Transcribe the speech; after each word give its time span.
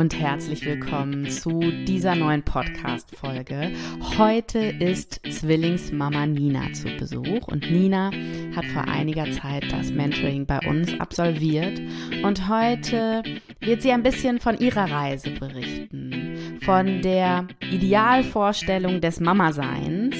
und 0.00 0.18
herzlich 0.18 0.64
willkommen 0.64 1.28
zu 1.28 1.60
dieser 1.60 2.14
neuen 2.14 2.42
Podcast-Folge. 2.42 3.72
Heute 4.16 4.58
ist 4.58 5.20
Zwillingsmama 5.30 6.24
Nina 6.24 6.72
zu 6.72 6.88
Besuch 6.96 7.46
und 7.48 7.70
Nina 7.70 8.10
hat 8.56 8.64
vor 8.64 8.88
einiger 8.88 9.30
Zeit 9.30 9.70
das 9.70 9.90
Mentoring 9.90 10.46
bei 10.46 10.58
uns 10.66 10.98
absolviert 10.98 11.82
und 12.22 12.48
heute 12.48 13.22
wird 13.60 13.82
sie 13.82 13.92
ein 13.92 14.02
bisschen 14.02 14.40
von 14.40 14.56
ihrer 14.56 14.90
Reise 14.90 15.32
berichten, 15.32 16.58
von 16.62 17.02
der 17.02 17.46
Idealvorstellung 17.70 19.02
des 19.02 19.20
Mama-Seins, 19.20 20.16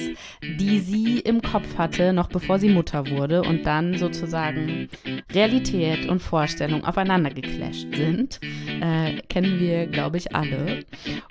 die 0.59 0.77
sie 0.77 1.21
im 1.21 1.41
Kopf 1.41 1.79
hatte, 1.79 2.13
noch 2.13 2.27
bevor 2.29 2.59
sie 2.59 2.69
Mutter 2.69 3.09
wurde 3.09 3.41
und 3.41 3.65
dann 3.65 3.97
sozusagen 3.97 4.89
Realität 5.33 6.07
und 6.07 6.21
Vorstellung 6.21 6.85
aufeinander 6.85 7.31
geclasht 7.31 7.87
sind. 7.95 8.39
Äh, 8.81 9.21
kennen 9.29 9.59
wir, 9.59 9.85
glaube 9.85 10.17
ich, 10.17 10.35
alle. 10.35 10.83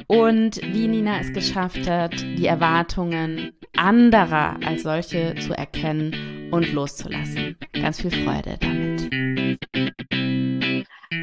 Und 0.06 0.60
wie 0.62 0.86
Nina 0.86 1.18
es 1.18 1.32
geschafft 1.32 1.90
hat, 1.90 2.14
die 2.20 2.46
Erwartungen 2.46 3.52
anderer 3.76 4.56
als 4.64 4.84
solche 4.84 5.34
zu 5.34 5.52
erkennen 5.58 6.48
und 6.52 6.72
loszulassen. 6.72 7.56
Ganz 7.72 8.00
viel 8.00 8.12
Freude 8.12 8.56
damit. 8.60 9.10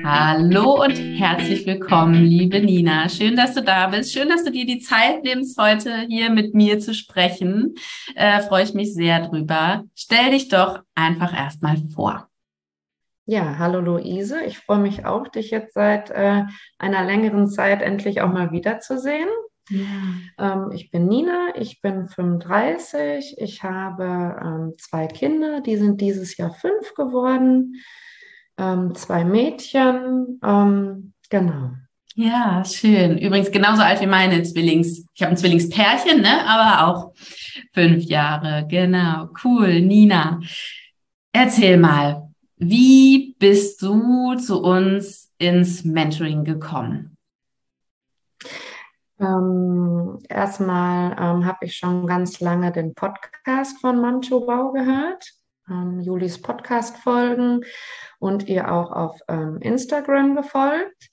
Hallo 0.04 0.84
und 0.84 0.96
herzlich 0.96 1.66
willkommen, 1.66 2.26
liebe 2.26 2.60
Nina. 2.60 3.08
Schön, 3.08 3.38
dass 3.38 3.54
du 3.54 3.64
da 3.64 3.88
bist. 3.88 4.14
Schön, 4.14 4.28
dass 4.28 4.44
du 4.44 4.52
dir 4.52 4.66
die 4.66 4.80
Zeit 4.80 5.24
nimmst, 5.24 5.58
heute 5.58 6.06
hier 6.10 6.30
mit 6.30 6.54
mir 6.54 6.80
zu 6.80 6.94
sprechen. 6.94 7.76
Äh, 8.16 8.42
Freue 8.42 8.64
ich 8.64 8.74
mich 8.74 8.94
sehr 8.94 9.28
drüber. 9.28 9.86
Stell 9.96 10.32
dich 10.32 10.50
doch 10.50 10.82
einfach 10.94 11.34
erstmal 11.34 11.78
vor. 11.94 12.28
Ja, 13.30 13.58
hallo 13.60 13.82
Luise. 13.82 14.42
Ich 14.46 14.58
freue 14.58 14.80
mich 14.80 15.06
auch, 15.06 15.28
dich 15.28 15.52
jetzt 15.52 15.74
seit 15.74 16.10
äh, 16.12 16.44
einer 16.78 17.04
längeren 17.04 17.50
Zeit 17.50 17.82
endlich 17.82 18.22
auch 18.22 18.32
mal 18.32 18.54
wiederzusehen. 18.54 19.28
Ja. 19.70 19.84
Ähm, 20.40 20.72
ich 20.72 20.92
bin 20.92 21.08
Nina, 21.08 21.50
ich 21.56 21.82
bin 21.82 22.08
35, 22.08 23.36
ich 23.38 23.64
habe 23.64 24.38
ähm, 24.42 24.74
zwei 24.78 25.08
Kinder, 25.08 25.60
die 25.60 25.76
sind 25.76 26.00
dieses 26.00 26.38
Jahr 26.38 26.54
fünf 26.54 26.94
geworden, 26.94 27.76
ähm, 28.58 28.96
zwei 28.96 29.26
Mädchen, 29.26 30.40
ähm, 30.42 31.12
genau. 31.30 31.72
Ja, 32.16 32.64
schön. 32.64 33.18
Übrigens 33.18 33.52
genauso 33.52 33.82
alt 33.82 34.00
wie 34.00 34.08
meine 34.08 34.42
Zwillings. 34.42 35.06
Ich 35.14 35.22
habe 35.22 35.32
ein 35.32 35.38
Zwillingspärchen, 35.38 36.22
ne? 36.22 36.48
aber 36.48 36.88
auch 36.88 37.14
fünf 37.74 38.06
Jahre. 38.06 38.66
Genau, 38.70 39.28
cool. 39.44 39.82
Nina, 39.82 40.40
erzähl 41.34 41.76
mal, 41.76 42.27
wie 42.58 43.36
bist 43.40 43.82
du 43.82 44.36
zu 44.36 44.62
uns 44.62 45.32
ins 45.38 45.84
Mentoring 45.84 46.44
gekommen? 46.44 47.18
Ähm, 49.20 50.20
erstmal 50.30 51.12
ähm, 51.14 51.46
habe 51.46 51.66
ich 51.66 51.76
schon 51.76 52.06
ganz 52.06 52.40
lange 52.40 52.72
den 52.72 52.94
Podcast 52.94 53.80
von 53.80 54.00
Mancho 54.00 54.46
Bau 54.46 54.72
gehört, 54.72 55.32
ähm, 55.70 56.02
Julis 56.02 56.42
Podcast-Folgen 56.42 57.62
und 58.20 58.48
ihr 58.48 58.72
auch 58.72 58.92
auf 58.92 59.20
ähm, 59.28 59.58
Instagram 59.62 60.36
gefolgt. 60.36 61.10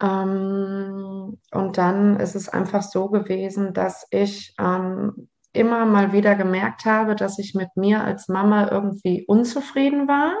Ähm, 0.00 1.38
und 1.52 1.78
dann 1.78 2.20
ist 2.20 2.34
es 2.34 2.48
einfach 2.48 2.82
so 2.82 3.08
gewesen, 3.08 3.72
dass 3.72 4.06
ich 4.10 4.54
ähm, 4.58 5.28
immer 5.52 5.86
mal 5.86 6.12
wieder 6.12 6.34
gemerkt 6.34 6.84
habe, 6.84 7.16
dass 7.16 7.38
ich 7.38 7.54
mit 7.54 7.76
mir 7.76 8.02
als 8.02 8.28
Mama 8.28 8.70
irgendwie 8.70 9.24
unzufrieden 9.26 10.06
war, 10.06 10.34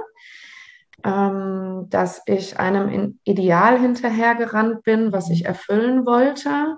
ähm, 1.04 1.86
dass 1.90 2.22
ich 2.26 2.58
einem 2.58 3.18
Ideal 3.24 3.78
hinterhergerannt 3.78 4.82
bin, 4.82 5.12
was 5.12 5.30
ich 5.30 5.44
erfüllen 5.44 6.04
wollte, 6.06 6.76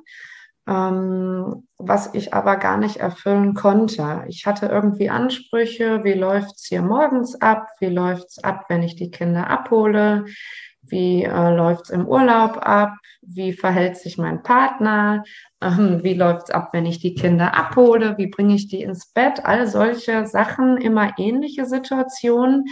ähm, 0.69 1.67
was 1.78 2.15
ich 2.15 2.34
aber 2.34 2.56
gar 2.56 2.77
nicht 2.77 2.99
erfüllen 2.99 3.55
konnte. 3.55 4.25
Ich 4.28 4.47
hatte 4.47 4.67
irgendwie 4.67 5.11
Ansprüche, 5.11 6.05
wie 6.05 6.12
läuft 6.12 6.56
es 6.56 6.67
hier 6.67 6.83
morgens 6.83 7.41
ab, 7.41 7.69
wie 7.81 7.87
läuft 7.87 8.28
es 8.28 8.45
ab, 8.45 8.67
wenn 8.69 8.83
ich 8.83 8.95
die 8.97 9.11
Kinder 9.11 9.49
abhole, 9.49 10.27
wie 10.83 11.25
äh, 11.25 11.55
läuft 11.55 11.84
es 11.84 11.91
im 11.91 12.06
Urlaub 12.06 12.59
ab, 12.59 12.95
wie 13.22 13.53
verhält 13.53 13.97
sich 13.97 14.19
mein 14.19 14.43
Partner, 14.43 15.25
ähm, 15.62 16.00
wie 16.03 16.15
läuft 16.15 16.45
es 16.45 16.50
ab, 16.50 16.71
wenn 16.72 16.87
ich 16.87 17.00
die 17.00 17.15
Kinder 17.15 17.56
abhole, 17.56 18.16
wie 18.19 18.27
bringe 18.27 18.55
ich 18.55 18.69
die 18.69 18.83
ins 18.83 19.06
Bett, 19.06 19.45
all 19.45 19.66
solche 19.66 20.27
Sachen, 20.27 20.77
immer 20.77 21.12
ähnliche 21.19 21.65
Situationen, 21.65 22.66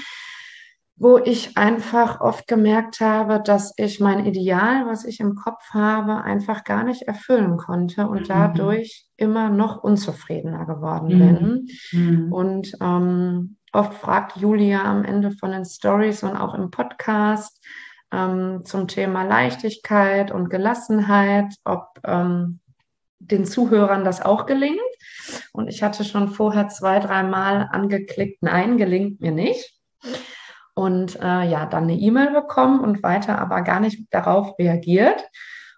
wo 1.01 1.19
ich 1.19 1.57
einfach 1.57 2.21
oft 2.21 2.49
gemerkt 2.49 3.01
habe, 3.01 3.41
dass 3.41 3.73
ich 3.77 4.01
mein 4.01 4.27
Ideal, 4.27 4.87
was 4.87 5.05
ich 5.05 5.21
im 5.21 5.37
Kopf 5.37 5.71
habe, 5.71 6.23
einfach 6.23 6.65
gar 6.65 6.83
nicht 6.83 7.03
erfüllen 7.03 7.57
konnte 7.57 8.09
und 8.09 8.23
mhm. 8.23 8.29
dadurch 8.29 9.07
immer 9.17 9.49
noch 9.49 9.83
unzufriedener 9.83 10.67
geworden 10.67 11.15
mhm. 11.15 11.19
bin. 11.19 11.69
Mhm. 11.93 12.33
Und 12.33 12.73
ähm, 12.81 13.57
oft 13.73 13.95
fragt 13.95 14.37
Julia 14.39 14.83
am 14.83 15.05
Ende 15.05 15.31
von 15.31 15.53
den 15.53 15.65
Stories 15.65 16.25
und 16.25 16.37
auch 16.37 16.55
im 16.55 16.71
Podcast, 16.71 17.65
ähm, 18.13 18.63
zum 18.65 18.89
Thema 18.89 19.23
Leichtigkeit 19.23 20.33
und 20.33 20.51
Gelassenheit, 20.51 21.55
ob 21.65 22.01
ähm, 22.05 22.59
den 23.21 23.45
Zuhörern 23.45 24.05
das 24.05 24.21
auch 24.21 24.47
gelingt. 24.47 24.81
Und 25.53 25.69
ich 25.69 25.83
hatte 25.83 26.05
schon 26.05 26.29
vorher 26.29 26.69
zwei, 26.69 26.99
dreimal 26.99 27.69
angeklickt, 27.71 28.43
nein, 28.43 28.79
gelingt 28.79 29.21
mir 29.21 29.33
nicht. 29.33 29.78
Und 30.79 31.17
äh, 31.17 31.43
ja, 31.43 31.67
dann 31.67 31.85
eine 31.85 31.99
E-Mail 31.99 32.31
bekommen 32.31 32.79
und 32.79 33.03
weiter 33.03 33.41
aber 33.41 33.63
gar 33.63 33.81
nicht 33.81 34.07
darauf 34.15 34.57
reagiert. 34.61 35.29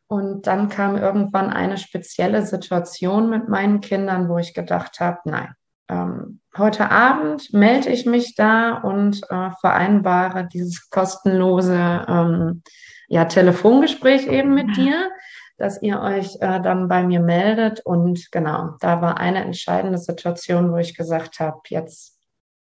Und 0.08 0.46
dann 0.46 0.68
kam 0.68 0.98
irgendwann 0.98 1.48
eine 1.48 1.78
spezielle 1.78 2.44
Situation 2.44 3.30
mit 3.30 3.48
meinen 3.48 3.80
Kindern, 3.80 4.28
wo 4.28 4.36
ich 4.36 4.52
gedacht 4.52 5.00
habe, 5.00 5.20
nein, 5.24 5.54
ähm, 5.88 6.42
heute 6.54 6.90
Abend 6.90 7.50
melde 7.54 7.88
ich 7.88 8.04
mich 8.04 8.34
da 8.34 8.74
und 8.74 9.22
äh, 9.30 9.50
vereinbare 9.62 10.46
dieses 10.46 10.90
kostenlose 10.90 12.04
ähm, 12.06 12.62
ja, 13.08 13.24
Telefongespräch 13.24 14.26
eben 14.26 14.52
mit 14.52 14.76
dir, 14.76 15.10
dass 15.56 15.80
ihr 15.80 15.98
euch 16.02 16.36
äh, 16.40 16.60
dann 16.60 16.88
bei 16.88 17.04
mir 17.04 17.20
meldet. 17.20 17.80
Und 17.86 18.30
genau, 18.32 18.74
da 18.80 19.00
war 19.00 19.16
eine 19.16 19.42
entscheidende 19.42 19.96
Situation, 19.96 20.72
wo 20.72 20.76
ich 20.76 20.94
gesagt 20.94 21.40
habe, 21.40 21.58
jetzt 21.68 22.19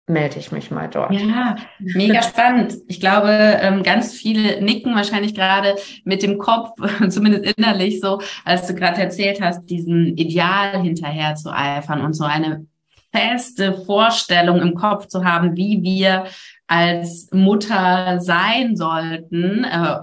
melde 0.07 0.39
ich 0.39 0.53
mich 0.53 0.71
mal 0.71 0.89
dort. 0.89 1.13
Ja, 1.13 1.57
mega 1.79 2.23
spannend. 2.23 2.75
Ich 2.89 3.01
glaube, 3.01 3.31
ähm, 3.31 3.83
ganz 3.83 4.13
viele 4.13 4.63
nicken 4.63 4.95
wahrscheinlich 4.95 5.35
gerade 5.35 5.77
mit 6.05 6.23
dem 6.23 6.39
Kopf, 6.39 6.71
zumindest 7.09 7.57
innerlich 7.57 8.01
so, 8.01 8.21
als 8.45 8.67
du 8.67 8.75
gerade 8.75 9.01
erzählt 9.01 9.41
hast, 9.41 9.65
diesem 9.67 10.15
Ideal 10.17 10.83
hinterher 10.83 11.35
zu 11.35 11.51
eifern 11.51 12.03
und 12.03 12.13
so 12.13 12.25
eine 12.25 12.67
feste 13.13 13.75
Vorstellung 13.87 14.61
im 14.61 14.75
Kopf 14.75 15.07
zu 15.07 15.25
haben, 15.25 15.57
wie 15.57 15.83
wir 15.83 16.25
als 16.67 17.29
Mutter 17.33 18.21
sein 18.21 18.77
sollten. 18.77 19.65
Äh, 19.65 19.99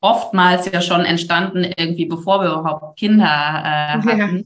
oftmals 0.00 0.70
ja 0.70 0.80
schon 0.80 1.04
entstanden 1.04 1.64
irgendwie, 1.76 2.06
bevor 2.06 2.42
wir 2.42 2.50
überhaupt 2.50 2.98
Kinder 2.98 3.24
äh, 3.24 3.98
hatten. 3.98 4.38
Ja. 4.38 4.42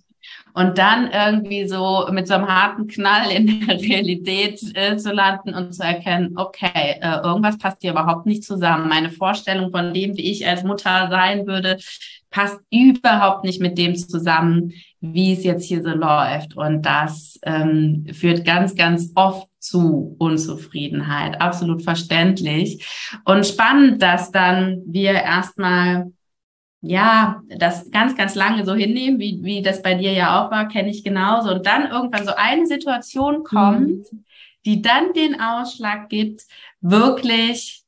Und 0.54 0.78
dann 0.78 1.10
irgendwie 1.12 1.68
so 1.68 2.08
mit 2.10 2.26
so 2.26 2.34
einem 2.34 2.48
harten 2.48 2.86
Knall 2.86 3.30
in 3.30 3.66
der 3.66 3.76
Realität 3.80 4.60
äh, 4.74 4.96
zu 4.96 5.12
landen 5.12 5.54
und 5.54 5.72
zu 5.72 5.82
erkennen, 5.82 6.34
okay, 6.36 6.98
äh, 7.00 7.20
irgendwas 7.22 7.58
passt 7.58 7.78
hier 7.80 7.92
überhaupt 7.92 8.26
nicht 8.26 8.44
zusammen. 8.44 8.88
Meine 8.88 9.10
Vorstellung 9.10 9.70
von 9.70 9.94
dem, 9.94 10.16
wie 10.16 10.30
ich 10.30 10.46
als 10.46 10.64
Mutter 10.64 11.08
sein 11.10 11.46
würde, 11.46 11.78
passt 12.30 12.60
überhaupt 12.70 13.44
nicht 13.44 13.60
mit 13.60 13.76
dem 13.76 13.96
zusammen, 13.96 14.72
wie 15.00 15.32
es 15.32 15.44
jetzt 15.44 15.66
hier 15.66 15.82
so 15.82 15.90
läuft. 15.90 16.56
Und 16.56 16.82
das 16.82 17.38
ähm, 17.42 18.06
führt 18.12 18.44
ganz, 18.44 18.74
ganz 18.74 19.10
oft 19.14 19.48
zu 19.58 20.16
Unzufriedenheit. 20.18 21.40
Absolut 21.40 21.82
verständlich. 21.82 22.86
Und 23.24 23.46
spannend, 23.46 24.00
dass 24.02 24.30
dann 24.30 24.82
wir 24.86 25.12
erstmal 25.12 26.12
ja, 26.82 27.42
das 27.48 27.90
ganz, 27.90 28.16
ganz 28.16 28.34
lange 28.34 28.64
so 28.64 28.74
hinnehmen, 28.74 29.18
wie, 29.18 29.40
wie 29.42 29.62
das 29.62 29.82
bei 29.82 29.94
dir 29.94 30.12
ja 30.12 30.40
auch 30.40 30.50
war, 30.50 30.68
kenne 30.68 30.90
ich 30.90 31.04
genauso. 31.04 31.50
Und 31.50 31.66
dann 31.66 31.90
irgendwann 31.90 32.24
so 32.24 32.34
eine 32.34 32.66
Situation 32.66 33.44
kommt, 33.44 34.10
mhm. 34.12 34.24
die 34.64 34.80
dann 34.80 35.12
den 35.12 35.40
Ausschlag 35.40 36.08
gibt, 36.08 36.42
wirklich 36.80 37.82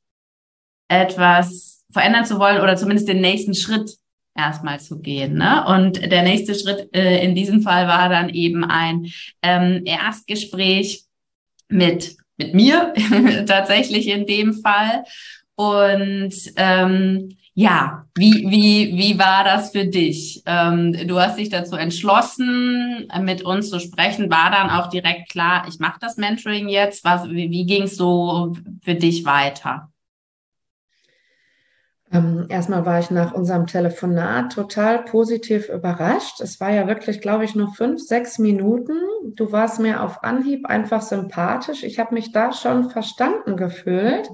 etwas 0.87 1.85
verändern 1.91 2.25
zu 2.25 2.39
wollen 2.39 2.61
oder 2.61 2.75
zumindest 2.75 3.07
den 3.07 3.21
nächsten 3.21 3.55
Schritt 3.55 3.97
erstmal 4.35 4.79
zu 4.79 4.99
gehen. 4.99 5.35
Ne? 5.35 5.65
Und 5.67 6.11
der 6.11 6.23
nächste 6.23 6.55
Schritt 6.55 6.95
äh, 6.95 7.23
in 7.23 7.35
diesem 7.35 7.61
Fall 7.61 7.87
war 7.87 8.09
dann 8.09 8.29
eben 8.29 8.63
ein 8.63 9.07
ähm, 9.41 9.83
Erstgespräch 9.85 11.03
mit, 11.67 12.15
mit 12.37 12.53
mir, 12.53 12.93
tatsächlich 13.47 14.07
in 14.07 14.25
dem 14.25 14.53
Fall. 14.53 15.03
Und 15.55 16.33
ähm, 16.57 17.37
ja, 17.55 18.05
wie, 18.15 18.49
wie, 18.49 18.97
wie 18.97 19.19
war 19.19 19.43
das 19.43 19.71
für 19.71 19.85
dich? 19.85 20.41
Ähm, 20.47 21.07
du 21.07 21.19
hast 21.19 21.37
dich 21.37 21.49
dazu 21.49 21.75
entschlossen, 21.75 23.07
mit 23.21 23.43
uns 23.43 23.69
zu 23.69 23.79
sprechen. 23.79 24.31
War 24.31 24.49
dann 24.49 24.71
auch 24.71 24.89
direkt 24.89 25.29
klar, 25.29 25.65
ich 25.67 25.79
mache 25.79 25.99
das 25.99 26.17
Mentoring 26.17 26.67
jetzt? 26.67 27.03
Was, 27.03 27.29
wie, 27.29 27.51
wie 27.51 27.65
ging 27.65 27.83
es 27.83 27.95
so 27.95 28.53
für 28.83 28.95
dich 28.95 29.25
weiter? 29.25 29.91
Ähm, 32.11 32.45
erstmal 32.49 32.85
war 32.85 32.99
ich 32.99 33.11
nach 33.11 33.33
unserem 33.33 33.67
Telefonat 33.67 34.53
total 34.53 35.03
positiv 35.03 35.69
überrascht. 35.69 36.41
Es 36.41 36.59
war 36.59 36.71
ja 36.71 36.87
wirklich, 36.87 37.21
glaube 37.21 37.45
ich, 37.45 37.55
nur 37.55 37.73
fünf, 37.73 38.01
sechs 38.01 38.39
Minuten. 38.39 38.93
Du 39.35 39.51
warst 39.51 39.79
mir 39.79 40.01
auf 40.01 40.23
Anhieb 40.23 40.67
einfach 40.67 41.01
sympathisch. 41.01 41.83
Ich 41.83 41.99
habe 41.99 42.15
mich 42.15 42.31
da 42.31 42.51
schon 42.51 42.89
verstanden 42.91 43.57
gefühlt. 43.57 44.29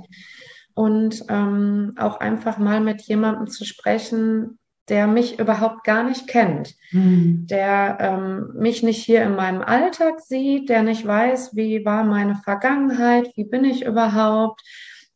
Und 0.80 1.26
ähm, 1.28 1.94
auch 1.98 2.22
einfach 2.22 2.58
mal 2.58 2.80
mit 2.80 3.02
jemandem 3.02 3.48
zu 3.48 3.66
sprechen, 3.66 4.60
der 4.88 5.08
mich 5.08 5.38
überhaupt 5.38 5.84
gar 5.84 6.04
nicht 6.04 6.28
kennt, 6.28 6.74
mhm. 6.92 7.46
der 7.48 7.98
ähm, 8.00 8.54
mich 8.56 8.82
nicht 8.82 9.04
hier 9.04 9.24
in 9.24 9.36
meinem 9.36 9.62
Alltag 9.62 10.22
sieht, 10.22 10.70
der 10.70 10.84
nicht 10.84 11.06
weiß, 11.06 11.54
wie 11.54 11.84
war 11.84 12.06
meine 12.06 12.36
Vergangenheit, 12.36 13.30
wie 13.36 13.44
bin 13.44 13.66
ich 13.66 13.84
überhaupt 13.86 14.62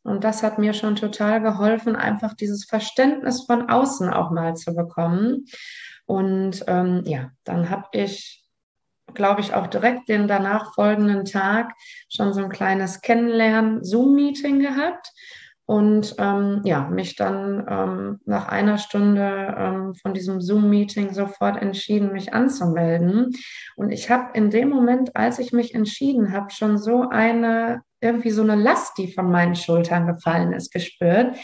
und 0.02 0.22
das 0.22 0.42
hat 0.42 0.58
mir 0.58 0.74
schon 0.74 0.96
total 0.96 1.40
geholfen, 1.40 1.96
einfach 1.96 2.34
dieses 2.34 2.66
Verständnis 2.66 3.44
von 3.46 3.70
außen 3.70 4.10
auch 4.10 4.30
mal 4.30 4.54
zu 4.54 4.74
bekommen. 4.74 5.46
Und 6.04 6.62
ähm, 6.66 7.04
ja, 7.06 7.30
dann 7.44 7.70
habe 7.70 7.88
ich, 7.92 8.44
glaube 9.14 9.40
ich, 9.40 9.54
auch 9.54 9.66
direkt 9.66 10.10
den 10.10 10.28
danach 10.28 10.74
folgenden 10.74 11.24
Tag 11.24 11.72
schon 12.10 12.34
so 12.34 12.42
ein 12.42 12.50
kleines 12.50 13.00
Kennenlernen-Zoom-Meeting 13.00 14.60
gehabt 14.60 15.10
und 15.66 16.14
ähm, 16.18 16.60
ja, 16.64 16.88
mich 16.88 17.16
dann 17.16 17.66
ähm, 17.68 18.20
nach 18.26 18.48
einer 18.48 18.76
Stunde 18.76 19.54
ähm, 19.58 19.94
von 19.94 20.12
diesem 20.12 20.40
Zoom-Meeting 20.40 21.14
sofort 21.14 21.60
entschieden, 21.60 22.12
mich 22.12 22.34
anzumelden. 22.34 23.30
Und 23.76 23.90
ich 23.90 24.10
habe 24.10 24.30
in 24.34 24.50
dem 24.50 24.68
Moment, 24.68 25.16
als 25.16 25.38
ich 25.38 25.52
mich 25.52 25.74
entschieden 25.74 26.32
habe, 26.32 26.50
schon 26.50 26.76
so 26.76 27.08
eine 27.08 27.82
irgendwie 28.04 28.30
so 28.30 28.42
eine 28.42 28.56
Last, 28.56 28.98
die 28.98 29.10
von 29.10 29.30
meinen 29.30 29.56
Schultern 29.56 30.06
gefallen 30.06 30.52
ist, 30.52 30.70
gespürt. 30.70 31.36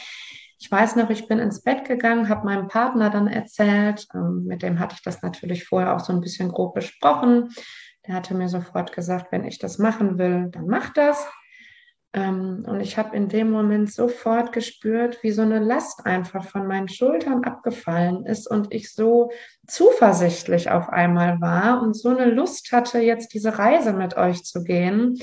Ich 0.59 0.71
weiß 0.71 0.97
noch, 0.97 1.09
ich 1.09 1.27
bin 1.27 1.39
ins 1.39 1.63
Bett 1.63 1.89
gegangen, 1.89 2.29
habe 2.29 2.45
meinem 2.45 2.69
Partner 2.69 3.09
dann 3.09 3.27
erzählt, 3.29 4.07
ähm, 4.15 4.45
mit 4.45 4.63
dem 4.63 4.79
hatte 4.79 4.95
ich 4.95 5.03
das 5.03 5.23
natürlich 5.23 5.65
vorher 5.65 5.97
auch 5.97 6.01
so 6.01 6.13
ein 6.13 6.21
bisschen 6.21 6.51
grob 6.51 6.75
besprochen. 6.75 7.49
Der 8.07 8.15
hatte 8.15 8.35
mir 8.35 8.49
sofort 8.49 8.93
gesagt, 8.93 9.33
wenn 9.33 9.45
ich 9.45 9.59
das 9.59 9.79
machen 9.79 10.19
will, 10.19 10.49
dann 10.51 10.67
mach 10.67 10.93
das. 10.93 11.27
Ähm, 12.13 12.65
und 12.67 12.81
ich 12.81 12.99
habe 12.99 13.17
in 13.17 13.29
dem 13.29 13.51
Moment 13.51 13.93
sofort 13.93 14.53
gespürt, 14.53 15.23
wie 15.23 15.31
so 15.31 15.43
eine 15.43 15.61
Last 15.61 16.07
einfach 16.07 16.45
von 16.45 16.67
meinen 16.67 16.89
Schultern 16.89 17.45
abgefallen 17.45 18.27
ist 18.27 18.51
und 18.51 18.75
ich 18.75 18.93
so 18.93 19.31
zuversichtlich 19.69 20.71
auf 20.71 20.89
einmal 20.89 21.41
war 21.41 21.81
und 21.83 21.95
so 21.95 22.09
eine 22.09 22.27
Lust 22.27 22.73
hatte, 22.73 22.99
jetzt 22.99 23.33
diese 23.33 23.59
Reise 23.59 23.93
mit 23.93 24.17
euch 24.17 24.43
zu 24.43 24.65
gehen, 24.65 25.19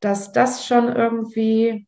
dass 0.00 0.32
das 0.32 0.66
schon 0.66 0.94
irgendwie 0.94 1.86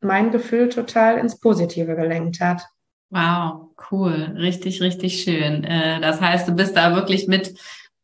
mein 0.00 0.32
Gefühl 0.32 0.68
total 0.68 1.18
ins 1.18 1.38
Positive 1.38 1.94
gelenkt 1.94 2.40
hat. 2.40 2.66
Wow, 3.10 3.70
cool, 3.92 4.34
richtig, 4.36 4.82
richtig 4.82 5.22
schön. 5.22 5.62
Äh, 5.62 6.00
das 6.00 6.20
heißt, 6.20 6.48
du 6.48 6.52
bist 6.52 6.76
da 6.76 6.96
wirklich 6.96 7.28
mit 7.28 7.54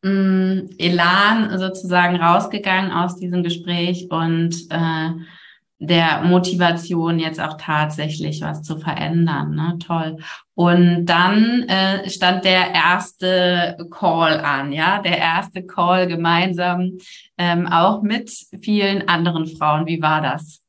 mm, 0.02 0.70
Elan 0.78 1.58
sozusagen 1.58 2.16
rausgegangen 2.16 2.93
aus 2.93 3.16
diesem 3.16 3.43
Gespräch 3.43 4.08
und 4.10 4.54
äh, 4.70 5.10
der 5.82 6.22
Motivation 6.22 7.19
jetzt 7.19 7.40
auch 7.40 7.56
tatsächlich 7.58 8.40
was 8.40 8.62
zu 8.62 8.78
verändern. 8.78 9.56
Ne? 9.56 9.78
Toll. 9.84 10.19
Und 10.54 11.06
dann 11.06 11.64
äh, 11.64 12.08
stand 12.08 12.44
der 12.44 12.72
erste 12.72 13.76
Call 13.90 14.38
an, 14.38 14.70
ja, 14.70 15.00
der 15.00 15.19
erste 15.19 15.66
Call 15.66 16.06
gemeinsam 16.06 16.98
ähm, 17.37 17.66
auch 17.66 18.02
mit 18.02 18.31
vielen 18.62 19.08
anderen 19.08 19.46
Frauen. 19.48 19.87
Wie 19.87 20.00
war 20.00 20.20
das? 20.20 20.62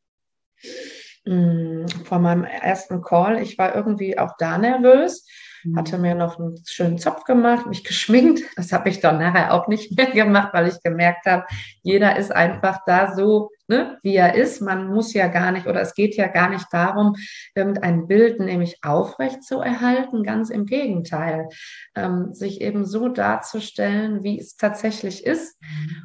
Mm, 1.26 1.86
vor 2.06 2.18
meinem 2.18 2.44
ersten 2.44 3.02
Call, 3.04 3.40
ich 3.40 3.58
war 3.60 3.76
irgendwie 3.76 4.18
auch 4.18 4.32
da 4.40 4.58
nervös. 4.58 5.28
Hatte 5.76 5.98
mir 5.98 6.16
noch 6.16 6.40
einen 6.40 6.62
schönen 6.66 6.98
Zopf 6.98 7.24
gemacht, 7.24 7.68
mich 7.68 7.84
geschminkt. 7.84 8.42
Das 8.56 8.72
habe 8.72 8.90
ich 8.90 9.00
dann 9.00 9.20
nachher 9.20 9.54
auch 9.54 9.68
nicht 9.68 9.96
mehr 9.98 10.12
gemacht, 10.12 10.50
weil 10.54 10.68
ich 10.68 10.82
gemerkt 10.84 11.26
habe, 11.26 11.46
jeder 11.82 12.18
ist 12.18 12.32
einfach 12.32 12.80
da 12.86 13.16
so, 13.16 13.50
ne, 13.68 13.98
wie 14.04 14.16
er 14.16 14.36
ist. 14.36 14.62
Man 14.62 14.88
muss 14.88 15.14
ja 15.14 15.28
gar 15.28 15.52
nicht, 15.52 15.68
oder 15.68 15.82
es 15.82 15.94
geht 15.94 16.16
ja 16.16 16.28
gar 16.28 16.50
nicht 16.50 16.68
darum, 16.72 17.16
irgendein 17.56 18.08
Bild 18.08 18.40
nämlich 18.40 18.78
aufrecht 18.84 19.44
zu 19.44 19.60
erhalten. 19.60 20.24
Ganz 20.24 20.50
im 20.50 20.66
Gegenteil, 20.66 21.48
ähm, 21.96 22.34
sich 22.34 22.62
eben 22.62 22.86
so 22.86 23.10
darzustellen, 23.10 24.24
wie 24.24 24.40
es 24.40 24.58
tatsächlich 24.58 25.26
ist. 25.26 25.58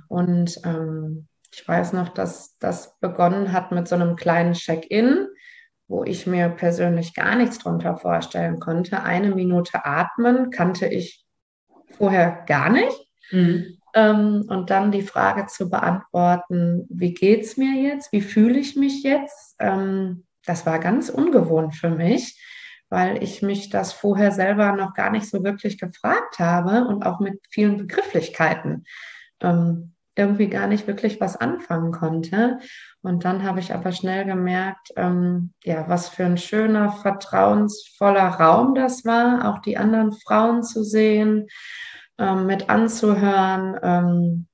Und 0.08 0.60
ähm, 0.64 1.26
ich 1.52 1.66
weiß 1.66 1.92
noch, 1.94 2.10
dass 2.10 2.56
das 2.58 2.98
begonnen 3.00 3.52
hat 3.52 3.72
mit 3.72 3.88
so 3.88 3.94
einem 3.94 4.16
kleinen 4.16 4.52
Check-in 4.52 5.26
wo 5.88 6.04
ich 6.04 6.26
mir 6.26 6.50
persönlich 6.50 7.14
gar 7.14 7.34
nichts 7.34 7.58
drunter 7.58 7.96
vorstellen 7.96 8.60
konnte. 8.60 9.02
Eine 9.02 9.34
Minute 9.34 9.84
atmen 9.84 10.50
kannte 10.50 10.86
ich 10.86 11.24
vorher 11.96 12.44
gar 12.46 12.70
nicht. 12.70 12.96
Mhm. 13.30 13.78
Ähm, 13.94 14.44
und 14.48 14.70
dann 14.70 14.92
die 14.92 15.02
Frage 15.02 15.46
zu 15.46 15.70
beantworten, 15.70 16.86
wie 16.90 17.14
geht 17.14 17.42
es 17.44 17.56
mir 17.56 17.82
jetzt? 17.82 18.12
Wie 18.12 18.20
fühle 18.20 18.58
ich 18.58 18.76
mich 18.76 19.02
jetzt? 19.02 19.56
Ähm, 19.58 20.26
das 20.44 20.66
war 20.66 20.78
ganz 20.78 21.08
ungewohnt 21.08 21.74
für 21.74 21.90
mich, 21.90 22.38
weil 22.90 23.22
ich 23.22 23.42
mich 23.42 23.70
das 23.70 23.92
vorher 23.92 24.30
selber 24.30 24.72
noch 24.72 24.94
gar 24.94 25.10
nicht 25.10 25.28
so 25.28 25.42
wirklich 25.42 25.78
gefragt 25.78 26.38
habe 26.38 26.86
und 26.86 27.04
auch 27.04 27.18
mit 27.20 27.40
vielen 27.50 27.78
Begrifflichkeiten. 27.78 28.84
Ähm, 29.40 29.94
irgendwie 30.18 30.48
gar 30.48 30.66
nicht 30.66 30.86
wirklich 30.86 31.20
was 31.20 31.36
anfangen 31.36 31.92
konnte. 31.92 32.58
Und 33.02 33.24
dann 33.24 33.44
habe 33.44 33.60
ich 33.60 33.72
aber 33.72 33.92
schnell 33.92 34.24
gemerkt, 34.24 34.92
ähm, 34.96 35.52
ja, 35.62 35.88
was 35.88 36.08
für 36.08 36.24
ein 36.24 36.36
schöner, 36.36 36.90
vertrauensvoller 36.90 38.28
Raum 38.28 38.74
das 38.74 39.04
war, 39.04 39.48
auch 39.48 39.60
die 39.60 39.76
anderen 39.76 40.12
Frauen 40.12 40.62
zu 40.62 40.82
sehen, 40.82 41.46
ähm, 42.18 42.46
mit 42.46 42.68
anzuhören, 42.68 43.78
ähm, 43.82 44.46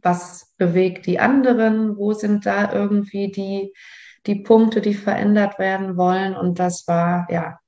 was 0.00 0.54
bewegt 0.56 1.06
die 1.06 1.18
anderen, 1.18 1.96
wo 1.96 2.12
sind 2.12 2.46
da 2.46 2.72
irgendwie 2.72 3.30
die, 3.30 3.74
die 4.26 4.36
Punkte, 4.36 4.80
die 4.80 4.94
verändert 4.94 5.58
werden 5.58 5.96
wollen. 5.96 6.34
Und 6.34 6.58
das 6.58 6.88
war 6.88 7.26
ja 7.30 7.58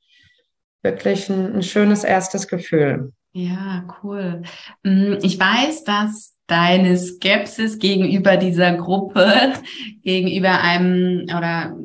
wirklich 0.83 1.29
ein, 1.29 1.57
ein 1.57 1.63
schönes 1.63 2.05
erstes 2.05 2.49
Gefühl. 2.49 3.13
Ja, 3.33 3.85
cool. 4.03 4.43
Mm, 4.83 5.15
ich 5.23 5.39
weiß, 5.39 5.85
dass 5.85 6.37
deine 6.47 6.97
Skepsis 6.97 7.79
gegenüber 7.79 8.37
dieser 8.37 8.73
Gruppe, 8.73 9.53
gegenüber 10.03 10.61
einem 10.61 11.25
oder 11.25 11.77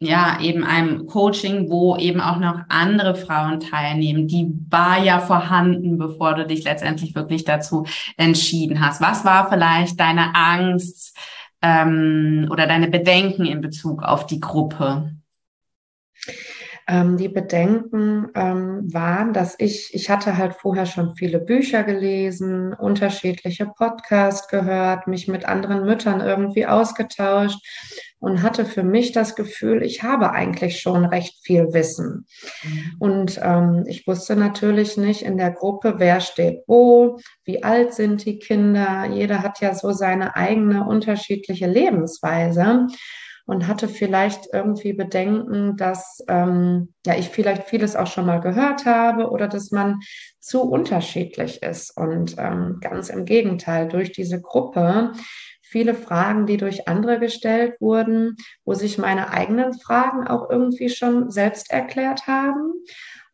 ja, 0.00 0.38
eben 0.40 0.64
einem 0.64 1.06
Coaching, 1.06 1.70
wo 1.70 1.96
eben 1.96 2.20
auch 2.20 2.38
noch 2.38 2.60
andere 2.68 3.14
Frauen 3.14 3.60
teilnehmen, 3.60 4.26
die 4.26 4.52
war 4.68 5.02
ja 5.02 5.18
vorhanden, 5.18 5.96
bevor 5.96 6.34
du 6.34 6.46
dich 6.46 6.64
letztendlich 6.64 7.14
wirklich 7.14 7.44
dazu 7.44 7.86
entschieden 8.16 8.84
hast. 8.84 9.00
Was 9.00 9.24
war 9.24 9.48
vielleicht 9.48 9.98
deine 9.98 10.34
Angst 10.34 11.16
ähm, 11.62 12.48
oder 12.50 12.66
deine 12.66 12.88
Bedenken 12.88 13.46
in 13.46 13.60
Bezug 13.62 14.02
auf 14.02 14.26
die 14.26 14.40
Gruppe? 14.40 15.14
Ähm, 16.86 17.16
die 17.16 17.28
Bedenken 17.28 18.28
ähm, 18.34 18.92
waren, 18.92 19.32
dass 19.32 19.54
ich, 19.58 19.94
ich 19.94 20.10
hatte 20.10 20.36
halt 20.36 20.54
vorher 20.54 20.86
schon 20.86 21.14
viele 21.16 21.38
Bücher 21.38 21.82
gelesen, 21.82 22.74
unterschiedliche 22.74 23.66
Podcasts 23.66 24.48
gehört, 24.48 25.06
mich 25.06 25.26
mit 25.26 25.46
anderen 25.46 25.84
Müttern 25.86 26.20
irgendwie 26.20 26.66
ausgetauscht 26.66 27.58
und 28.18 28.42
hatte 28.42 28.64
für 28.64 28.82
mich 28.82 29.12
das 29.12 29.34
Gefühl, 29.34 29.82
ich 29.82 30.02
habe 30.02 30.32
eigentlich 30.32 30.80
schon 30.80 31.04
recht 31.04 31.36
viel 31.42 31.72
Wissen. 31.72 32.26
Mhm. 32.62 32.96
Und 32.98 33.40
ähm, 33.42 33.84
ich 33.86 34.06
wusste 34.06 34.34
natürlich 34.36 34.96
nicht 34.96 35.22
in 35.22 35.36
der 35.36 35.50
Gruppe, 35.52 35.94
wer 35.98 36.20
steht 36.20 36.62
wo, 36.66 37.18
wie 37.44 37.62
alt 37.62 37.94
sind 37.94 38.24
die 38.24 38.38
Kinder. 38.38 39.06
Jeder 39.10 39.42
hat 39.42 39.60
ja 39.60 39.74
so 39.74 39.92
seine 39.92 40.36
eigene 40.36 40.84
unterschiedliche 40.84 41.66
Lebensweise 41.66 42.86
und 43.46 43.66
hatte 43.66 43.88
vielleicht 43.88 44.48
irgendwie 44.52 44.92
Bedenken, 44.92 45.76
dass 45.76 46.24
ähm, 46.28 46.94
ja 47.04 47.14
ich 47.16 47.28
vielleicht 47.28 47.64
vieles 47.64 47.96
auch 47.96 48.06
schon 48.06 48.26
mal 48.26 48.40
gehört 48.40 48.86
habe 48.86 49.30
oder 49.30 49.48
dass 49.48 49.70
man 49.70 50.00
zu 50.40 50.62
unterschiedlich 50.62 51.62
ist. 51.62 51.96
Und 51.96 52.36
ähm, 52.38 52.78
ganz 52.80 53.10
im 53.10 53.24
Gegenteil, 53.24 53.88
durch 53.88 54.12
diese 54.12 54.40
Gruppe 54.40 55.12
viele 55.74 55.94
Fragen, 55.94 56.46
die 56.46 56.56
durch 56.56 56.86
andere 56.88 57.18
gestellt 57.18 57.80
wurden, 57.80 58.36
wo 58.64 58.74
sich 58.74 58.96
meine 58.96 59.30
eigenen 59.30 59.74
Fragen 59.74 60.26
auch 60.26 60.48
irgendwie 60.48 60.88
schon 60.88 61.30
selbst 61.30 61.70
erklärt 61.70 62.26
haben. 62.26 62.72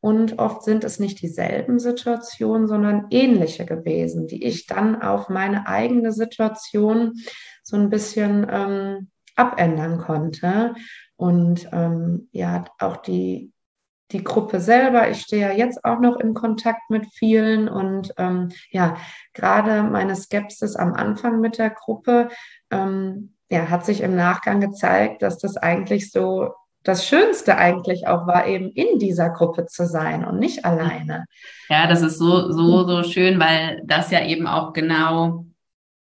Und 0.01 0.39
oft 0.39 0.63
sind 0.63 0.83
es 0.83 0.99
nicht 0.99 1.21
dieselben 1.21 1.79
Situationen, 1.79 2.67
sondern 2.67 3.09
ähnliche 3.11 3.67
gewesen, 3.67 4.27
die 4.27 4.43
ich 4.45 4.67
dann 4.67 5.03
auf 5.03 5.29
meine 5.29 5.67
eigene 5.67 6.13
Situation 6.13 7.13
so 7.63 7.77
ein 7.77 7.91
bisschen 7.91 8.47
ähm, 8.51 9.10
abändern 9.41 9.99
konnte. 9.99 10.75
Und 11.17 11.69
ähm, 11.73 12.29
ja, 12.33 12.65
auch 12.79 12.99
die, 12.99 13.53
die 14.13 14.25
Gruppe 14.25 14.61
selber, 14.61 15.11
ich 15.11 15.21
stehe 15.21 15.49
ja 15.49 15.53
jetzt 15.53 15.85
auch 15.85 16.01
noch 16.01 16.19
in 16.19 16.35
Kontakt 16.35 16.91
mit 16.91 17.07
vielen 17.13 17.69
und 17.69 18.13
ähm, 18.17 18.51
ja, 18.71 18.97
gerade 19.35 19.83
meine 19.83 20.17
Skepsis 20.17 20.77
am 20.77 20.95
Anfang 20.95 21.41
mit 21.41 21.59
der 21.59 21.71
Gruppe, 21.71 22.29
ähm, 22.71 23.35
ja, 23.51 23.69
hat 23.69 23.85
sich 23.85 24.01
im 24.01 24.17
Nachgang 24.17 24.61
gezeigt, 24.61 25.23
dass 25.23 25.39
das 25.39 25.57
eigentlich 25.57 26.11
so 26.11 26.55
das 26.83 27.07
Schönste 27.07 27.59
eigentlich 27.59 28.07
auch 28.07 28.27
war, 28.27 28.47
eben 28.47 28.71
in 28.71 28.99
dieser 28.99 29.31
Gruppe 29.31 29.67
zu 29.67 29.87
sein 29.87 30.25
und 30.25 30.39
nicht 30.39 30.65
alleine. 30.65 31.27
Ja, 31.69 31.87
das 31.87 32.01
ist 32.01 32.19
so, 32.19 32.51
so, 32.53 32.87
so 32.87 33.03
schön, 33.03 33.39
weil 33.39 33.83
das 33.85 34.11
ja 34.11 34.25
eben 34.25 34.47
auch 34.47 34.73
genau 34.73 35.45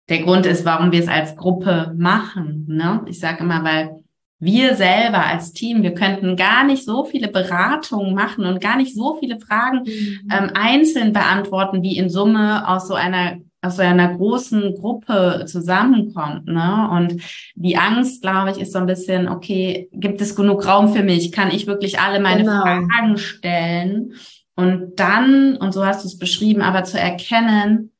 der 0.08 0.22
Grund 0.22 0.46
ist, 0.46 0.64
warum 0.64 0.92
wir 0.92 1.00
es 1.00 1.08
als 1.08 1.36
Gruppe 1.36 1.94
machen. 1.96 2.64
Ne? 2.68 3.02
Ich 3.06 3.20
sage 3.20 3.44
immer, 3.44 3.62
weil 3.64 4.02
wir 4.40 4.76
selber 4.76 5.26
als 5.26 5.52
Team, 5.52 5.82
wir 5.82 5.94
könnten 5.94 6.36
gar 6.36 6.64
nicht 6.64 6.84
so 6.84 7.04
viele 7.04 7.28
Beratungen 7.28 8.14
machen 8.14 8.44
und 8.44 8.60
gar 8.60 8.76
nicht 8.76 8.94
so 8.94 9.16
viele 9.16 9.40
Fragen 9.40 9.80
mhm. 9.80 10.28
ähm, 10.30 10.50
einzeln 10.54 11.12
beantworten, 11.12 11.82
wie 11.82 11.96
in 11.96 12.08
Summe 12.08 12.68
aus 12.68 12.88
so 12.88 12.94
einer 12.94 13.38
aus 13.60 13.74
so 13.74 13.82
einer 13.82 14.14
großen 14.16 14.76
Gruppe 14.76 15.44
zusammenkommt, 15.46 16.46
ne? 16.46 16.88
Und 16.92 17.20
die 17.56 17.76
Angst, 17.76 18.22
glaube 18.22 18.52
ich, 18.52 18.58
ist 18.58 18.72
so 18.72 18.78
ein 18.78 18.86
bisschen, 18.86 19.28
okay, 19.28 19.88
gibt 19.92 20.20
es 20.20 20.36
genug 20.36 20.64
Raum 20.64 20.94
für 20.94 21.02
mich? 21.02 21.32
Kann 21.32 21.50
ich 21.50 21.66
wirklich 21.66 21.98
alle 21.98 22.20
meine 22.20 22.44
genau. 22.44 22.60
Fragen 22.60 23.16
stellen? 23.16 24.12
Und 24.54 25.00
dann, 25.00 25.56
und 25.56 25.72
so 25.72 25.84
hast 25.84 26.04
du 26.04 26.08
es 26.08 26.18
beschrieben, 26.18 26.62
aber 26.62 26.84
zu 26.84 27.00
erkennen, 27.00 27.90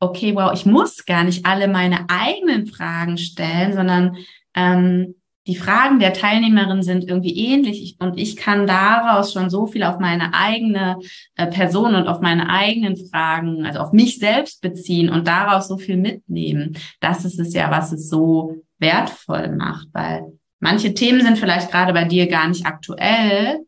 okay, 0.00 0.34
wow, 0.34 0.52
ich 0.52 0.66
muss 0.66 1.04
gar 1.06 1.24
nicht 1.24 1.46
alle 1.46 1.68
meine 1.68 2.06
eigenen 2.08 2.66
Fragen 2.66 3.18
stellen, 3.18 3.72
sondern 3.72 4.16
ähm, 4.54 5.14
die 5.46 5.56
Fragen 5.56 6.00
der 6.00 6.12
Teilnehmerin 6.12 6.82
sind 6.82 7.04
irgendwie 7.04 7.36
ähnlich 7.36 7.96
und 8.00 8.18
ich 8.18 8.36
kann 8.36 8.66
daraus 8.66 9.32
schon 9.32 9.48
so 9.48 9.66
viel 9.66 9.84
auf 9.84 10.00
meine 10.00 10.34
eigene 10.34 10.98
äh, 11.36 11.46
Person 11.46 11.94
und 11.94 12.08
auf 12.08 12.20
meine 12.20 12.50
eigenen 12.50 12.96
Fragen, 12.96 13.64
also 13.64 13.78
auf 13.78 13.92
mich 13.92 14.18
selbst 14.18 14.60
beziehen 14.60 15.08
und 15.08 15.28
daraus 15.28 15.68
so 15.68 15.78
viel 15.78 15.96
mitnehmen. 15.96 16.76
Das 17.00 17.24
ist 17.24 17.38
es 17.38 17.54
ja, 17.54 17.70
was 17.70 17.92
es 17.92 18.08
so 18.08 18.56
wertvoll 18.78 19.54
macht, 19.54 19.86
weil 19.92 20.24
manche 20.58 20.94
Themen 20.94 21.20
sind 21.20 21.38
vielleicht 21.38 21.70
gerade 21.70 21.92
bei 21.92 22.04
dir 22.04 22.26
gar 22.26 22.48
nicht 22.48 22.66
aktuell. 22.66 23.60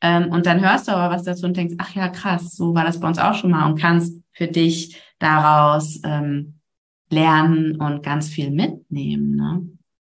Ähm, 0.00 0.30
und 0.30 0.46
dann 0.46 0.60
hörst 0.60 0.88
du 0.88 0.92
aber 0.92 1.14
was 1.14 1.24
dazu 1.24 1.46
und 1.46 1.56
denkst, 1.56 1.74
ach 1.78 1.94
ja, 1.94 2.08
krass, 2.08 2.54
so 2.54 2.74
war 2.74 2.84
das 2.84 3.00
bei 3.00 3.08
uns 3.08 3.18
auch 3.18 3.34
schon 3.34 3.50
mal 3.50 3.66
und 3.66 3.78
kannst 3.78 4.22
für 4.32 4.46
dich 4.46 5.00
daraus 5.18 6.00
ähm, 6.04 6.60
lernen 7.10 7.80
und 7.80 8.02
ganz 8.02 8.28
viel 8.28 8.50
mitnehmen. 8.50 9.36
Ne? 9.36 9.68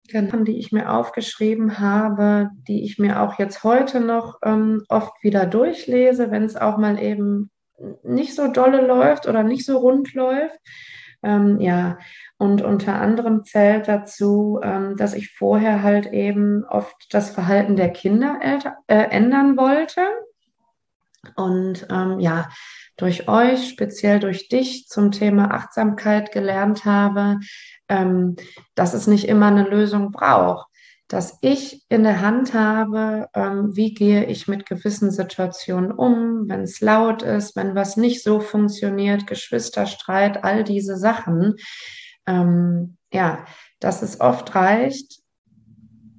Genau, 0.09 0.43
die 0.43 0.57
ich 0.57 0.71
mir 0.71 0.91
aufgeschrieben 0.91 1.79
habe, 1.79 2.49
die 2.67 2.83
ich 2.83 2.97
mir 2.97 3.21
auch 3.21 3.37
jetzt 3.37 3.63
heute 3.63 4.01
noch 4.01 4.39
ähm, 4.43 4.83
oft 4.89 5.13
wieder 5.23 5.45
durchlese, 5.45 6.31
wenn 6.31 6.43
es 6.43 6.55
auch 6.55 6.77
mal 6.77 6.99
eben 6.99 7.51
nicht 8.03 8.35
so 8.35 8.47
dolle 8.51 8.85
läuft 8.85 9.27
oder 9.27 9.43
nicht 9.43 9.65
so 9.65 9.77
rund 9.77 10.13
läuft. 10.13 10.59
Ähm, 11.21 11.59
ja, 11.59 11.97
und 12.37 12.61
unter 12.61 12.95
anderem 12.99 13.43
zählt 13.43 13.87
dazu, 13.87 14.59
ähm, 14.63 14.95
dass 14.95 15.13
ich 15.13 15.33
vorher 15.33 15.83
halt 15.83 16.07
eben 16.07 16.63
oft 16.63 17.13
das 17.13 17.29
Verhalten 17.29 17.75
der 17.75 17.89
Kinder 17.89 18.39
äh, 18.87 18.93
ändern 18.93 19.57
wollte. 19.57 20.01
Und 21.35 21.87
ähm, 21.89 22.19
ja, 22.19 22.49
durch 22.97 23.27
euch, 23.27 23.69
speziell 23.69 24.19
durch 24.19 24.49
dich 24.49 24.87
zum 24.87 25.11
Thema 25.11 25.51
Achtsamkeit 25.51 26.31
gelernt 26.31 26.85
habe, 26.85 27.39
ähm, 27.87 28.35
dass 28.75 28.93
es 28.93 29.07
nicht 29.07 29.27
immer 29.27 29.47
eine 29.47 29.63
Lösung 29.63 30.11
braucht. 30.11 30.67
Dass 31.07 31.39
ich 31.41 31.83
in 31.89 32.03
der 32.03 32.21
Hand 32.21 32.53
habe, 32.53 33.27
ähm, 33.33 33.75
wie 33.75 33.93
gehe 33.93 34.25
ich 34.25 34.47
mit 34.47 34.67
gewissen 34.67 35.11
Situationen 35.11 35.91
um, 35.91 36.47
wenn 36.47 36.61
es 36.61 36.81
laut 36.81 37.23
ist, 37.23 37.55
wenn 37.55 37.73
was 37.73 37.97
nicht 37.97 38.21
so 38.23 38.39
funktioniert, 38.39 39.25
Geschwisterstreit, 39.25 40.43
all 40.43 40.63
diese 40.63 40.97
Sachen. 40.97 41.55
Ähm, 42.27 42.97
ja, 43.11 43.45
dass 43.79 44.03
es 44.03 44.21
oft 44.21 44.53
reicht, 44.53 45.19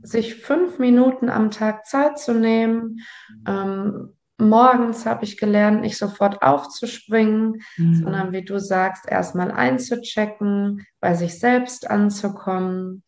sich 0.03 0.37
fünf 0.37 0.79
Minuten 0.79 1.29
am 1.29 1.51
Tag 1.51 1.87
Zeit 1.87 2.19
zu 2.19 2.35
nehmen, 2.35 3.01
ähm, 3.47 4.15
morgens 4.41 5.07
habe 5.07 5.25
ich 5.25 5.37
gelernt, 5.37 5.81
nicht 5.81 5.99
sofort 5.99 6.43
aufzuspringen, 6.43 7.63
mhm. 7.77 7.95
sondern 7.95 8.33
wie 8.33 8.45
du 8.45 8.59
sagst, 8.59 9.09
erstmal 9.09 9.51
einzuchecken, 9.51 10.87
bei 11.01 11.15
sich 11.15 11.39
selbst 11.39 11.91
anzukommen, 11.91 13.05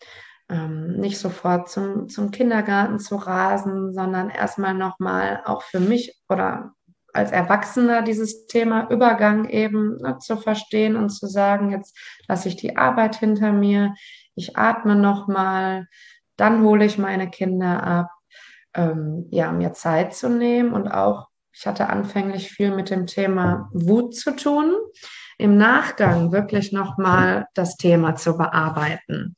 ähm, 0.48 0.98
nicht 0.98 1.18
sofort 1.18 1.68
zum, 1.68 2.08
zum 2.08 2.30
Kindergarten 2.30 2.98
zu 2.98 3.16
rasen, 3.16 3.92
sondern 3.94 4.30
erstmal 4.30 4.74
nochmal 4.74 5.42
auch 5.44 5.62
für 5.62 5.80
mich 5.80 6.20
oder 6.28 6.74
als 7.14 7.30
Erwachsener 7.30 8.02
dieses 8.02 8.46
Thema 8.46 8.90
Übergang 8.90 9.48
eben 9.48 9.98
ne, 9.98 10.18
zu 10.18 10.36
verstehen 10.36 10.96
und 10.96 11.10
zu 11.10 11.26
sagen, 11.26 11.70
jetzt 11.70 11.96
lasse 12.28 12.48
ich 12.48 12.56
die 12.56 12.76
Arbeit 12.76 13.16
hinter 13.16 13.52
mir, 13.52 13.94
ich 14.34 14.56
atme 14.56 14.96
nochmal, 14.96 15.88
dann 16.36 16.62
hole 16.62 16.84
ich 16.84 16.98
meine 16.98 17.28
Kinder 17.28 17.82
ab 17.82 18.08
ähm, 18.74 19.26
ja, 19.30 19.52
mir 19.52 19.72
Zeit 19.72 20.14
zu 20.14 20.28
nehmen 20.28 20.72
und 20.72 20.88
auch, 20.88 21.28
ich 21.52 21.66
hatte 21.66 21.88
anfänglich 21.88 22.50
viel 22.50 22.74
mit 22.74 22.90
dem 22.90 23.06
Thema 23.06 23.68
Wut 23.72 24.16
zu 24.16 24.34
tun, 24.34 24.74
im 25.38 25.56
Nachgang 25.56 26.32
wirklich 26.32 26.72
nochmal 26.72 27.46
das 27.54 27.76
Thema 27.76 28.14
zu 28.14 28.36
bearbeiten. 28.36 29.36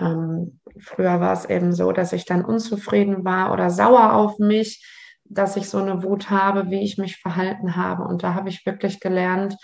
Ähm, 0.00 0.60
früher 0.78 1.20
war 1.20 1.32
es 1.32 1.44
eben 1.44 1.72
so, 1.72 1.92
dass 1.92 2.12
ich 2.12 2.24
dann 2.24 2.44
unzufrieden 2.44 3.24
war 3.24 3.52
oder 3.52 3.70
sauer 3.70 4.14
auf 4.14 4.38
mich, 4.38 4.84
dass 5.24 5.56
ich 5.56 5.68
so 5.68 5.78
eine 5.78 6.02
Wut 6.02 6.30
habe, 6.30 6.70
wie 6.70 6.82
ich 6.82 6.98
mich 6.98 7.18
verhalten 7.18 7.76
habe. 7.76 8.04
Und 8.04 8.22
da 8.22 8.34
habe 8.34 8.48
ich 8.48 8.66
wirklich 8.66 9.00
gelernt, 9.00 9.56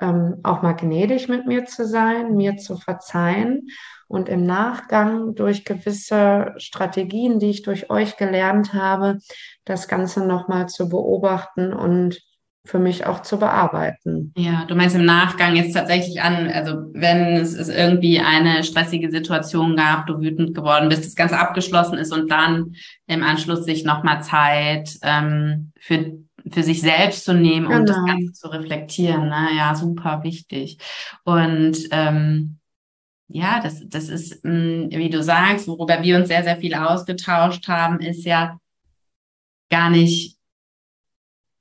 ähm, 0.00 0.40
auch 0.42 0.62
mal 0.62 0.72
gnädig 0.72 1.28
mit 1.28 1.46
mir 1.46 1.66
zu 1.66 1.86
sein, 1.86 2.34
mir 2.34 2.56
zu 2.56 2.76
verzeihen 2.76 3.68
und 4.08 4.28
im 4.28 4.44
Nachgang 4.44 5.34
durch 5.34 5.64
gewisse 5.64 6.54
Strategien, 6.58 7.38
die 7.38 7.50
ich 7.50 7.62
durch 7.62 7.90
euch 7.90 8.16
gelernt 8.16 8.74
habe, 8.74 9.18
das 9.64 9.88
Ganze 9.88 10.26
nochmal 10.26 10.68
zu 10.68 10.88
beobachten 10.88 11.72
und 11.72 12.20
für 12.66 12.78
mich 12.78 13.04
auch 13.04 13.20
zu 13.20 13.38
bearbeiten. 13.38 14.32
Ja, 14.36 14.64
du 14.66 14.74
meinst 14.74 14.96
im 14.96 15.04
Nachgang 15.04 15.54
jetzt 15.54 15.74
tatsächlich 15.74 16.22
an, 16.22 16.48
also 16.48 16.76
wenn 16.94 17.36
es, 17.36 17.52
es 17.52 17.68
irgendwie 17.68 18.20
eine 18.20 18.64
stressige 18.64 19.10
Situation 19.10 19.76
gab, 19.76 20.06
du 20.06 20.18
wütend 20.20 20.54
geworden 20.54 20.88
bist, 20.88 21.04
das 21.04 21.14
Ganze 21.14 21.38
abgeschlossen 21.38 21.98
ist 21.98 22.12
und 22.12 22.30
dann 22.30 22.74
im 23.06 23.22
Anschluss 23.22 23.64
sich 23.64 23.84
nochmal 23.84 24.22
Zeit 24.22 24.96
ähm, 25.02 25.72
für 25.78 26.24
für 26.50 26.62
sich 26.62 26.82
selbst 26.82 27.24
zu 27.24 27.32
nehmen 27.32 27.68
genau. 27.68 27.80
und 27.80 27.88
das 27.88 27.96
genau. 27.96 28.08
Ganze 28.08 28.32
zu 28.32 28.48
reflektieren. 28.48 29.28
Ne? 29.28 29.48
Ja, 29.56 29.74
super 29.74 30.22
wichtig. 30.24 30.78
Und 31.24 31.76
ähm, 31.90 32.58
ja, 33.28 33.60
das, 33.60 33.82
das 33.88 34.08
ist, 34.08 34.44
mh, 34.44 34.52
mm, 34.52 34.90
wie 34.90 35.10
du 35.10 35.22
sagst, 35.22 35.66
worüber 35.66 36.02
wir 36.02 36.16
uns 36.16 36.28
sehr, 36.28 36.44
sehr 36.44 36.56
viel 36.56 36.74
ausgetauscht 36.74 37.66
haben, 37.68 38.00
ist 38.00 38.24
ja 38.24 38.58
gar 39.70 39.90
nicht 39.90 40.36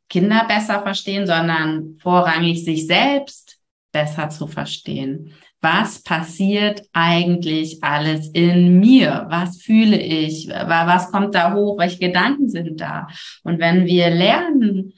Kinder 0.10 0.46
besser 0.48 0.82
verstehen, 0.82 1.25
sondern 1.25 1.98
vorrangig 2.00 2.63
sich 2.63 2.86
selbst 2.86 3.58
besser 3.91 4.29
zu 4.29 4.48
verstehen. 4.48 5.34
Was 5.62 6.03
passiert 6.03 6.84
eigentlich 6.91 7.84
alles 7.84 8.27
in 8.27 8.79
mir? 8.79 9.25
Was 9.29 9.62
fühle 9.62 9.98
ich? 9.98 10.50
Was 10.50 11.10
kommt 11.10 11.34
da 11.34 11.53
hoch? 11.53 11.79
Welche 11.79 12.00
Gedanken 12.00 12.50
sind 12.50 12.82
da? 12.82 13.08
Und 13.43 13.60
wenn 13.60 13.86
wir 13.86 14.10
lernen, 14.10 14.93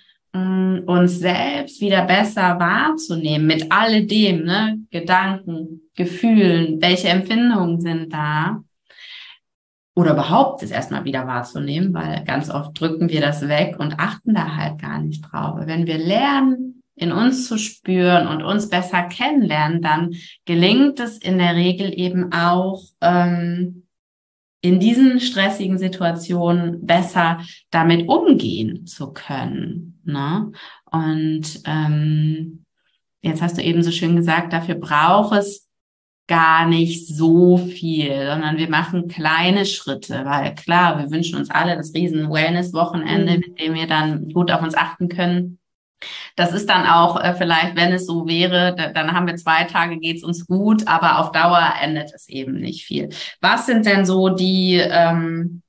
uns 0.86 1.20
selbst 1.20 1.82
wieder 1.82 2.06
besser 2.06 2.60
wahrzunehmen 2.60 3.48
mit 3.48 3.72
alledem, 3.72 4.44
ne? 4.44 4.80
Gedanken, 4.92 5.82
Gefühlen, 5.96 6.82
welche 6.82 7.10
Empfindungen 7.10 7.80
sind 7.80 8.14
da? 8.14 8.64
Oder 9.96 10.12
überhaupt 10.12 10.62
es 10.62 10.72
erstmal 10.72 11.06
wieder 11.06 11.26
wahrzunehmen, 11.26 11.94
weil 11.94 12.24
ganz 12.26 12.50
oft 12.50 12.80
drücken 12.80 13.10
wir 13.10 13.22
das 13.22 13.48
weg 13.48 13.78
und 13.80 13.98
achten 13.98 14.34
da 14.34 14.58
halt 14.58 14.82
gar 14.82 15.00
nicht 15.00 15.22
drauf. 15.22 15.60
Wenn 15.66 15.88
wir 15.88 15.98
lernen, 15.98 16.84
in 16.96 17.12
uns 17.12 17.48
zu 17.48 17.58
spüren 17.58 18.28
und 18.28 18.44
uns 18.44 18.70
besser 18.70 19.04
kennenlernen, 19.04 19.82
dann 19.82 20.16
gelingt 20.46 21.00
es 21.00 21.18
in 21.18 21.38
der 21.38 21.56
Regel 21.56 21.98
eben 21.98 22.32
auch, 22.32 22.84
ähm, 23.02 23.84
in 24.62 24.80
diesen 24.80 25.20
stressigen 25.20 25.78
Situationen 25.78 26.86
besser 26.86 27.40
damit 27.70 28.08
umgehen 28.10 28.88
zu 28.88 29.14
können. 29.14 29.95
Ne? 30.06 30.52
Und 30.92 31.62
ähm, 31.66 32.66
jetzt 33.22 33.42
hast 33.42 33.58
du 33.58 33.62
eben 33.62 33.84
so 33.84 33.92
schön 33.92 34.16
gesagt, 34.16 34.54
dafür 34.54 34.76
braucht 34.76 35.38
es 35.38 35.66
gar 36.28 36.68
nicht 36.68 37.08
so 37.08 37.58
viel, 37.58 38.28
sondern 38.28 38.58
wir 38.58 38.70
machen 38.70 39.08
kleine 39.08 39.66
Schritte, 39.66 40.26
weil 40.26 40.56
klar, 40.56 40.98
wir 40.98 41.12
wünschen 41.12 41.38
uns 41.38 41.52
alle 41.52 41.76
das 41.76 41.94
riesen 41.94 42.32
Wellness-Wochenende, 42.32 43.34
mhm. 43.34 43.40
mit 43.40 43.60
dem 43.60 43.74
wir 43.76 43.88
dann 43.88 44.30
gut 44.30 44.52
auf 44.52 44.62
uns 44.62 44.76
achten 44.76 45.08
können. 45.08 45.60
Das 46.36 46.52
ist 46.52 46.70
dann 46.70 46.86
auch 46.86 47.22
äh, 47.22 47.34
vielleicht, 47.36 47.76
wenn 47.76 47.92
es 47.94 48.06
so 48.06 48.28
wäre, 48.28 48.76
da, 48.76 48.92
dann 48.92 49.14
haben 49.14 49.28
wir 49.28 49.36
zwei 49.36 49.64
Tage, 49.64 49.98
geht's 49.98 50.24
uns 50.24 50.46
gut, 50.46 50.88
aber 50.88 51.20
auf 51.20 51.32
Dauer 51.32 51.74
endet 51.82 52.12
es 52.14 52.28
eben 52.28 52.60
nicht 52.60 52.86
viel. 52.86 53.10
Was 53.40 53.66
sind 53.66 53.86
denn 53.86 54.06
so 54.06 54.30
die 54.30 54.76
ähm, 54.76 55.62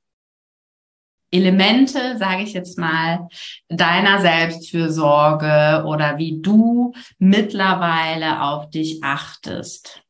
Elemente, 1.31 2.17
sage 2.19 2.43
ich 2.43 2.53
jetzt 2.53 2.79
mal, 2.79 3.29
deiner 3.69 4.21
Selbstfürsorge 4.21 5.85
oder 5.87 6.19
wie 6.19 6.41
du 6.41 6.93
mittlerweile 7.19 8.43
auf 8.43 8.71
dich 8.71 9.03
achtest? 9.03 10.03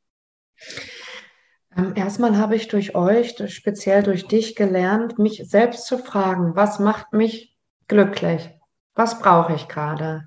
Ähm, 1.77 1.93
erstmal 1.95 2.37
habe 2.37 2.57
ich 2.57 2.69
durch 2.69 2.95
euch, 2.95 3.37
speziell 3.49 4.03
durch 4.03 4.27
dich 4.27 4.57
gelernt, 4.57 5.19
mich 5.19 5.43
selbst 5.47 5.87
zu 5.87 5.99
fragen, 5.99 6.57
was 6.57 6.79
macht 6.79 7.13
mich 7.13 7.57
glücklich? 7.89 8.51
Was 8.95 9.19
brauche 9.19 9.55
ich 9.55 9.69
gerade? 9.69 10.27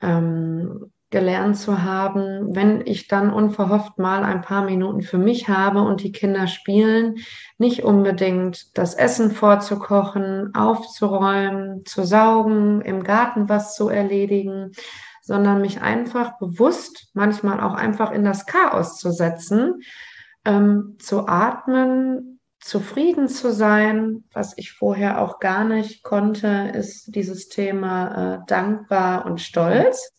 Ähm, 0.00 0.91
gelernt 1.12 1.56
zu 1.56 1.84
haben, 1.84 2.56
wenn 2.56 2.84
ich 2.84 3.06
dann 3.06 3.32
unverhofft 3.32 3.98
mal 3.98 4.24
ein 4.24 4.40
paar 4.40 4.64
Minuten 4.64 5.02
für 5.02 5.18
mich 5.18 5.48
habe 5.48 5.82
und 5.82 6.02
die 6.02 6.10
Kinder 6.10 6.48
spielen, 6.48 7.16
nicht 7.58 7.84
unbedingt 7.84 8.76
das 8.76 8.94
Essen 8.94 9.30
vorzukochen, 9.30 10.54
aufzuräumen, 10.54 11.84
zu 11.84 12.02
saugen, 12.02 12.80
im 12.80 13.04
Garten 13.04 13.48
was 13.48 13.76
zu 13.76 13.88
erledigen, 13.88 14.72
sondern 15.20 15.60
mich 15.60 15.82
einfach 15.82 16.38
bewusst, 16.38 17.10
manchmal 17.12 17.60
auch 17.60 17.74
einfach 17.74 18.10
in 18.10 18.24
das 18.24 18.46
Chaos 18.46 18.98
zu 18.98 19.12
setzen, 19.12 19.82
ähm, 20.44 20.96
zu 20.98 21.28
atmen, 21.28 22.40
zufrieden 22.58 23.28
zu 23.28 23.52
sein. 23.52 24.24
Was 24.32 24.56
ich 24.56 24.72
vorher 24.72 25.20
auch 25.20 25.40
gar 25.40 25.64
nicht 25.64 26.02
konnte, 26.02 26.72
ist 26.74 27.14
dieses 27.14 27.48
Thema 27.48 28.36
äh, 28.36 28.38
dankbar 28.46 29.26
und 29.26 29.40
stolz. 29.40 30.10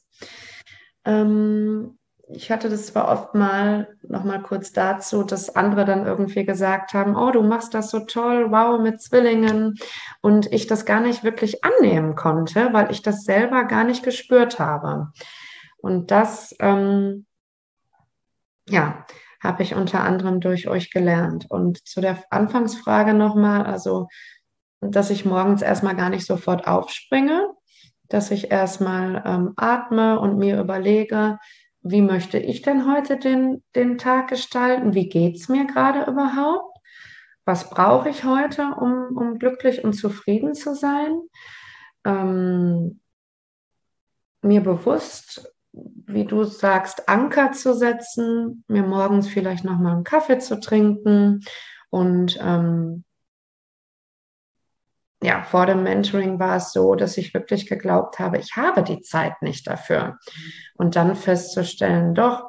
Ähm, 1.06 1.98
ich 2.30 2.52
hatte 2.52 2.70
das 2.70 2.88
zwar 2.88 3.10
oft 3.10 3.36
mal, 3.36 3.96
noch 4.04 4.24
mal 4.24 4.42
kurz 4.42 4.72
dazu, 4.72 5.24
dass 5.24 5.56
andere 5.56 5.86
dann 5.86 6.06
irgendwie 6.06 6.46
gesagt 6.46 6.94
haben, 6.94 7.16
oh, 7.16 7.32
du 7.32 7.44
machst 7.44 7.74
das 7.74 7.90
so 7.90 8.00
toll, 8.02 8.50
wow, 8.50 8.80
mit 8.80 9.02
Zwillingen. 9.02 9.76
Und 10.22 10.52
ich 10.52 10.68
das 10.68 10.86
gar 10.86 11.02
nicht 11.02 11.24
wirklich 11.24 11.64
annehmen 11.64 12.16
konnte, 12.16 12.72
weil 12.74 12.92
ich 12.92 13.02
das 13.02 13.24
selber 13.24 13.66
gar 13.66 13.84
nicht 13.84 14.04
gespürt 14.04 14.60
habe. 14.60 15.12
Und 15.78 16.12
das, 16.12 16.56
ähm, 16.60 17.26
ja, 18.70 19.06
habe 19.42 19.64
ich 19.64 19.76
unter 19.76 20.02
anderem 20.02 20.40
durch 20.40 20.70
euch 20.70 20.92
gelernt. 20.92 21.46
Und 21.50 21.86
zu 21.86 22.00
der 22.00 22.24
Anfangsfrage 22.30 23.14
nochmal, 23.14 23.66
also, 23.66 24.08
dass 24.80 25.10
ich 25.10 25.26
morgens 25.26 25.62
erstmal 25.62 25.96
gar 25.96 26.10
nicht 26.10 26.26
sofort 26.26 26.68
aufspringe, 26.68 27.50
dass 28.14 28.30
ich 28.30 28.52
erstmal 28.52 29.24
ähm, 29.26 29.54
atme 29.56 30.20
und 30.20 30.38
mir 30.38 30.60
überlege, 30.60 31.40
wie 31.82 32.04
möchte 32.04 32.38
ich 32.38 32.62
denn 32.62 32.88
heute 32.90 33.18
den, 33.18 33.64
den 33.76 33.98
Tag 33.98 34.30
gestalten? 34.30 34.94
Wie 34.94 35.10
geht 35.10 35.36
es 35.36 35.50
mir 35.50 35.66
gerade 35.66 36.10
überhaupt? 36.10 36.78
Was 37.44 37.72
brauche 37.72 38.10
ich 38.10 38.24
heute, 38.24 38.76
um, 38.80 39.18
um 39.18 39.40
glücklich 39.40 39.84
und 39.84 39.94
zufrieden 39.94 40.54
zu 40.54 40.76
sein? 40.76 41.22
Ähm, 42.06 43.00
mir 44.44 44.62
bewusst, 44.62 45.52
wie 45.72 46.26
du 46.26 46.44
sagst, 46.44 47.10
Anker 47.10 47.52
zu 47.54 47.74
setzen, 47.74 48.64
mir 48.68 48.84
morgens 48.84 49.28
vielleicht 49.28 49.64
nochmal 49.64 49.94
einen 49.96 50.04
Kaffee 50.04 50.38
zu 50.38 50.60
trinken 50.60 51.42
und 51.90 52.40
ähm, 52.40 53.06
ja, 55.24 55.44
vor 55.44 55.66
dem 55.66 55.84
Mentoring 55.84 56.40
war 56.40 56.58
es 56.58 56.72
so, 56.72 56.96
dass 56.96 57.18
ich 57.18 57.34
wirklich 57.34 57.68
geglaubt 57.68 58.20
habe, 58.20 58.38
ich 58.38 58.56
habe 58.56 58.84
die 58.84 59.02
Zeit 59.02 59.42
nicht 59.42 59.68
dafür. 59.68 60.18
Und 60.76 60.96
dann 60.96 61.16
festzustellen, 61.16 62.14
doch, 62.14 62.44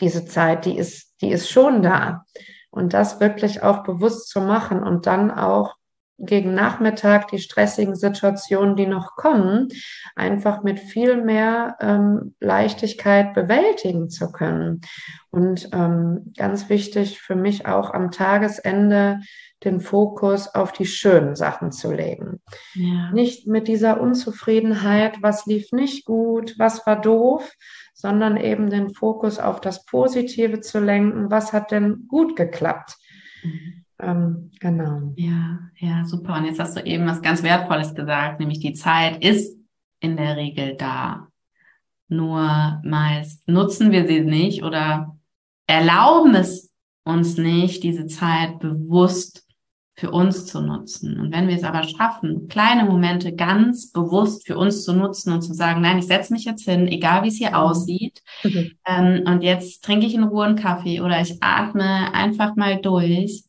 diese 0.00 0.24
Zeit, 0.24 0.64
die 0.64 0.76
ist, 0.76 1.14
die 1.20 1.30
ist 1.30 1.50
schon 1.50 1.82
da. 1.82 2.24
Und 2.70 2.92
das 2.92 3.20
wirklich 3.20 3.62
auch 3.62 3.82
bewusst 3.82 4.28
zu 4.28 4.40
machen 4.40 4.82
und 4.82 5.06
dann 5.06 5.30
auch 5.30 5.77
gegen 6.18 6.52
Nachmittag 6.52 7.28
die 7.28 7.38
stressigen 7.38 7.94
Situationen, 7.94 8.76
die 8.76 8.86
noch 8.86 9.16
kommen, 9.16 9.68
einfach 10.16 10.62
mit 10.62 10.80
viel 10.80 11.22
mehr 11.22 11.76
ähm, 11.80 12.34
Leichtigkeit 12.40 13.34
bewältigen 13.34 14.10
zu 14.10 14.32
können. 14.32 14.80
Und 15.30 15.70
ähm, 15.72 16.32
ganz 16.36 16.68
wichtig 16.68 17.20
für 17.20 17.36
mich 17.36 17.66
auch 17.66 17.92
am 17.94 18.10
Tagesende 18.10 19.20
den 19.64 19.80
Fokus 19.80 20.54
auf 20.54 20.72
die 20.72 20.86
schönen 20.86 21.34
Sachen 21.36 21.72
zu 21.72 21.92
legen. 21.92 22.40
Ja. 22.74 23.10
Nicht 23.12 23.46
mit 23.46 23.68
dieser 23.68 24.00
Unzufriedenheit, 24.00 25.18
was 25.20 25.46
lief 25.46 25.72
nicht 25.72 26.04
gut, 26.04 26.54
was 26.58 26.86
war 26.86 27.00
doof, 27.00 27.52
sondern 27.92 28.36
eben 28.36 28.70
den 28.70 28.90
Fokus 28.94 29.38
auf 29.38 29.60
das 29.60 29.84
Positive 29.84 30.60
zu 30.60 30.78
lenken, 30.80 31.30
was 31.30 31.52
hat 31.52 31.72
denn 31.72 32.06
gut 32.08 32.36
geklappt. 32.36 32.96
Mhm. 33.42 33.84
Ähm, 34.00 34.50
genau. 34.60 35.12
Ja, 35.16 35.60
ja, 35.78 36.04
super. 36.04 36.36
Und 36.36 36.44
jetzt 36.44 36.60
hast 36.60 36.76
du 36.76 36.84
eben 36.84 37.06
was 37.06 37.22
ganz 37.22 37.42
Wertvolles 37.42 37.94
gesagt, 37.94 38.40
nämlich 38.40 38.60
die 38.60 38.74
Zeit 38.74 39.24
ist 39.24 39.56
in 40.00 40.16
der 40.16 40.36
Regel 40.36 40.76
da. 40.76 41.28
Nur 42.08 42.80
meist 42.84 43.46
nutzen 43.48 43.90
wir 43.90 44.06
sie 44.06 44.20
nicht 44.20 44.62
oder 44.62 45.18
erlauben 45.66 46.34
es 46.34 46.72
uns 47.04 47.36
nicht, 47.36 47.82
diese 47.82 48.06
Zeit 48.06 48.60
bewusst 48.60 49.46
für 49.98 50.10
uns 50.12 50.46
zu 50.46 50.60
nutzen. 50.60 51.18
Und 51.18 51.32
wenn 51.32 51.48
wir 51.48 51.56
es 51.56 51.64
aber 51.64 51.82
schaffen, 51.82 52.46
kleine 52.46 52.84
Momente 52.84 53.34
ganz 53.34 53.90
bewusst 53.90 54.46
für 54.46 54.56
uns 54.56 54.84
zu 54.84 54.92
nutzen 54.92 55.32
und 55.32 55.42
zu 55.42 55.52
sagen, 55.54 55.80
nein, 55.80 55.98
ich 55.98 56.06
setze 56.06 56.32
mich 56.32 56.44
jetzt 56.44 56.64
hin, 56.64 56.86
egal 56.86 57.24
wie 57.24 57.28
es 57.28 57.36
hier 57.36 57.50
mhm. 57.50 57.54
aussieht, 57.56 58.22
mhm. 58.44 58.72
ähm, 58.86 59.24
und 59.26 59.42
jetzt 59.42 59.82
trinke 59.82 60.06
ich 60.06 60.14
in 60.14 60.22
Ruhe 60.22 60.46
einen 60.46 60.56
Kaffee 60.56 61.00
oder 61.00 61.20
ich 61.20 61.42
atme 61.42 62.14
einfach 62.14 62.54
mal 62.54 62.80
durch, 62.80 63.42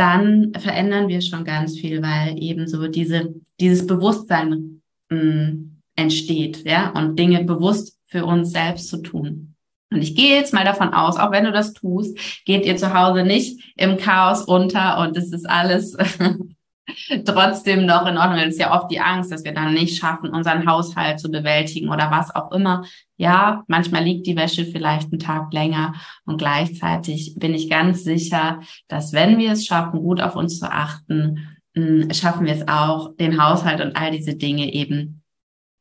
dann 0.00 0.52
verändern 0.58 1.08
wir 1.08 1.20
schon 1.20 1.44
ganz 1.44 1.78
viel, 1.78 2.02
weil 2.02 2.42
eben 2.42 2.66
so 2.66 2.88
diese, 2.88 3.34
dieses 3.60 3.86
Bewusstsein 3.86 4.80
mh, 5.10 5.22
mm, 5.22 5.80
entsteht, 5.96 6.64
ja, 6.64 6.88
und 6.90 7.18
Dinge 7.18 7.44
bewusst 7.44 7.98
für 8.06 8.24
uns 8.24 8.50
selbst 8.50 8.88
zu 8.88 9.02
tun. 9.02 9.54
Und 9.92 10.00
ich 10.00 10.14
gehe 10.14 10.36
jetzt 10.36 10.54
mal 10.54 10.64
davon 10.64 10.94
aus, 10.94 11.18
auch 11.18 11.32
wenn 11.32 11.44
du 11.44 11.52
das 11.52 11.74
tust, 11.74 12.16
geht 12.46 12.64
ihr 12.64 12.76
zu 12.76 12.94
Hause 12.94 13.24
nicht 13.24 13.74
im 13.76 13.98
Chaos 13.98 14.42
unter 14.42 15.00
und 15.00 15.18
es 15.18 15.32
ist 15.32 15.48
alles 15.48 15.96
trotzdem 17.24 17.86
noch 17.86 18.06
in 18.06 18.18
Ordnung. 18.18 18.38
Es 18.38 18.54
ist 18.54 18.60
ja 18.60 18.78
oft 18.78 18.90
die 18.90 19.00
Angst, 19.00 19.32
dass 19.32 19.44
wir 19.44 19.52
dann 19.52 19.74
nicht 19.74 19.98
schaffen, 19.98 20.30
unseren 20.30 20.66
Haushalt 20.66 21.20
zu 21.20 21.30
bewältigen 21.30 21.88
oder 21.88 22.10
was 22.10 22.34
auch 22.34 22.52
immer. 22.52 22.84
Ja, 23.16 23.64
manchmal 23.66 24.04
liegt 24.04 24.26
die 24.26 24.36
Wäsche 24.36 24.64
vielleicht 24.64 25.12
einen 25.12 25.18
Tag 25.18 25.52
länger 25.52 25.94
und 26.24 26.38
gleichzeitig 26.38 27.34
bin 27.36 27.54
ich 27.54 27.68
ganz 27.68 28.04
sicher, 28.04 28.60
dass 28.88 29.12
wenn 29.12 29.38
wir 29.38 29.52
es 29.52 29.66
schaffen, 29.66 30.00
gut 30.00 30.20
auf 30.20 30.36
uns 30.36 30.58
zu 30.58 30.70
achten, 30.70 31.58
hm, 31.74 32.12
schaffen 32.12 32.46
wir 32.46 32.54
es 32.54 32.66
auch, 32.66 33.16
den 33.16 33.42
Haushalt 33.42 33.80
und 33.80 33.96
all 33.96 34.10
diese 34.10 34.34
Dinge 34.34 34.72
eben 34.72 35.22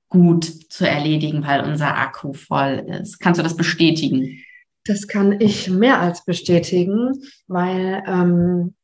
gut 0.10 0.44
zu 0.46 0.88
erledigen, 0.88 1.46
weil 1.46 1.62
unser 1.62 1.98
Akku 1.98 2.34
voll 2.34 2.86
ist. 3.02 3.20
Kannst 3.20 3.40
du 3.40 3.44
das 3.44 3.56
bestätigen? 3.56 4.44
Das 4.86 5.08
kann 5.08 5.40
ich 5.40 5.70
mehr 5.70 6.00
als 6.00 6.26
bestätigen, 6.26 7.14
weil 7.48 8.04
ähm, 8.08 8.76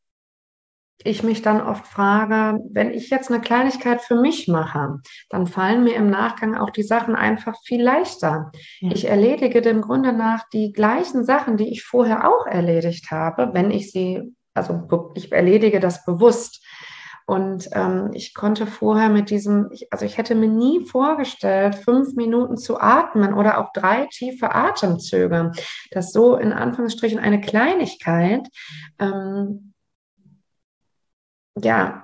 ich 1.05 1.23
mich 1.23 1.41
dann 1.41 1.61
oft 1.61 1.85
frage, 1.87 2.59
wenn 2.71 2.91
ich 2.91 3.09
jetzt 3.09 3.31
eine 3.31 3.39
Kleinigkeit 3.39 4.01
für 4.01 4.15
mich 4.15 4.47
mache, 4.47 4.99
dann 5.29 5.45
fallen 5.45 5.83
mir 5.83 5.95
im 5.95 6.09
Nachgang 6.09 6.55
auch 6.55 6.71
die 6.71 6.83
Sachen 6.83 7.15
einfach 7.15 7.55
viel 7.63 7.81
leichter. 7.81 8.51
Ja. 8.79 8.91
Ich 8.91 9.07
erledige 9.07 9.61
dem 9.61 9.81
Grunde 9.81 10.13
nach 10.13 10.49
die 10.49 10.73
gleichen 10.73 11.23
Sachen, 11.23 11.57
die 11.57 11.71
ich 11.71 11.83
vorher 11.83 12.27
auch 12.27 12.47
erledigt 12.47 13.11
habe, 13.11 13.51
wenn 13.53 13.69
ich 13.69 13.91
sie, 13.91 14.33
also 14.55 14.87
ich 15.13 15.31
erledige 15.31 15.79
das 15.79 16.03
bewusst. 16.05 16.65
Und 17.27 17.69
ähm, 17.71 18.11
ich 18.13 18.35
konnte 18.35 18.67
vorher 18.67 19.09
mit 19.09 19.29
diesem, 19.29 19.69
ich, 19.71 19.91
also 19.91 20.05
ich 20.05 20.17
hätte 20.17 20.35
mir 20.35 20.47
nie 20.47 20.85
vorgestellt, 20.85 21.75
fünf 21.75 22.15
Minuten 22.15 22.57
zu 22.57 22.79
atmen 22.79 23.33
oder 23.33 23.59
auch 23.59 23.73
drei 23.73 24.07
tiefe 24.11 24.53
Atemzüge. 24.53 25.51
Das 25.91 26.11
so 26.11 26.35
in 26.35 26.53
Anführungsstrichen 26.53 27.19
eine 27.19 27.41
Kleinigkeit, 27.41 28.47
ähm, 28.99 29.73
ja, 31.61 32.03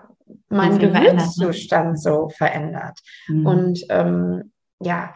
meinen 0.49 0.77
ne? 0.77 0.91
Gemütszustand 0.91 2.01
so 2.01 2.29
verändert. 2.29 2.99
Mhm. 3.27 3.45
Und 3.45 3.85
ähm, 3.89 4.51
ja, 4.79 5.13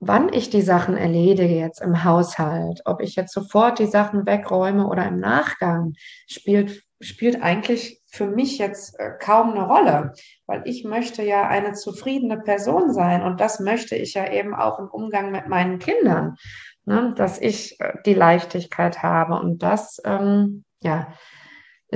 wann 0.00 0.32
ich 0.32 0.50
die 0.50 0.62
Sachen 0.62 0.96
erledige 0.96 1.54
jetzt 1.54 1.80
im 1.80 2.04
Haushalt, 2.04 2.82
ob 2.84 3.00
ich 3.00 3.16
jetzt 3.16 3.32
sofort 3.32 3.78
die 3.78 3.86
Sachen 3.86 4.26
wegräume 4.26 4.86
oder 4.86 5.06
im 5.06 5.18
Nachgang, 5.18 5.94
spielt, 6.28 6.82
spielt 7.00 7.42
eigentlich 7.42 8.02
für 8.06 8.26
mich 8.26 8.58
jetzt 8.58 8.98
äh, 8.98 9.12
kaum 9.20 9.52
eine 9.52 9.66
Rolle, 9.66 10.12
weil 10.46 10.62
ich 10.64 10.84
möchte 10.84 11.22
ja 11.22 11.46
eine 11.46 11.72
zufriedene 11.72 12.38
Person 12.38 12.92
sein 12.92 13.22
und 13.22 13.40
das 13.40 13.60
möchte 13.60 13.96
ich 13.96 14.14
ja 14.14 14.30
eben 14.30 14.54
auch 14.54 14.78
im 14.78 14.88
Umgang 14.88 15.30
mit 15.30 15.48
meinen 15.48 15.78
Kindern, 15.78 16.36
ne, 16.84 17.12
dass 17.16 17.38
ich 17.40 17.78
äh, 17.80 17.94
die 18.06 18.14
Leichtigkeit 18.14 19.02
habe 19.02 19.34
und 19.34 19.62
das, 19.62 20.00
ähm, 20.04 20.64
ja, 20.82 21.08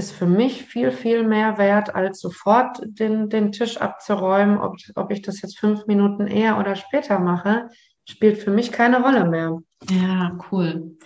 ist 0.00 0.12
für 0.12 0.26
mich 0.26 0.64
viel, 0.64 0.90
viel 0.90 1.22
mehr 1.22 1.58
wert, 1.58 1.94
als 1.94 2.20
sofort 2.20 2.78
den, 2.82 3.28
den 3.28 3.52
Tisch 3.52 3.76
abzuräumen. 3.76 4.58
Ob, 4.58 4.76
ob 4.94 5.10
ich 5.10 5.20
das 5.20 5.42
jetzt 5.42 5.58
fünf 5.58 5.86
Minuten 5.86 6.26
eher 6.26 6.58
oder 6.58 6.74
später 6.74 7.18
mache, 7.18 7.68
spielt 8.08 8.38
für 8.38 8.50
mich 8.50 8.72
keine 8.72 9.02
Rolle 9.02 9.26
mehr. 9.26 9.58
Ja, 9.90 10.38
cool. 10.50 10.96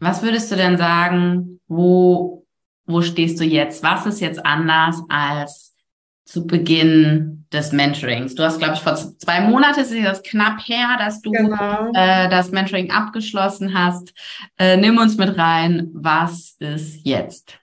Was 0.00 0.22
würdest 0.22 0.50
du 0.50 0.56
denn 0.56 0.76
sagen, 0.76 1.60
wo 1.68 2.42
wo 2.88 3.02
stehst 3.02 3.40
du 3.40 3.44
jetzt? 3.44 3.82
Was 3.82 4.06
ist 4.06 4.20
jetzt 4.20 4.44
anders 4.44 5.02
als 5.08 5.76
zu 6.24 6.46
Beginn 6.46 7.46
des 7.52 7.72
Mentorings. 7.72 8.34
Du 8.34 8.42
hast, 8.42 8.58
glaube 8.58 8.74
ich, 8.74 8.80
vor 8.80 8.96
zwei 8.96 9.40
Monaten 9.40 9.80
ist 9.80 9.94
das 10.04 10.22
knapp 10.22 10.58
her, 10.66 10.96
dass 10.98 11.22
du 11.22 11.30
genau. 11.30 11.90
äh, 11.94 12.28
das 12.28 12.50
Mentoring 12.50 12.90
abgeschlossen 12.90 13.78
hast. 13.78 14.12
Äh, 14.58 14.76
nimm 14.76 14.98
uns 14.98 15.16
mit 15.16 15.38
rein. 15.38 15.88
Was 15.92 16.56
ist 16.58 17.00
jetzt? 17.04 17.58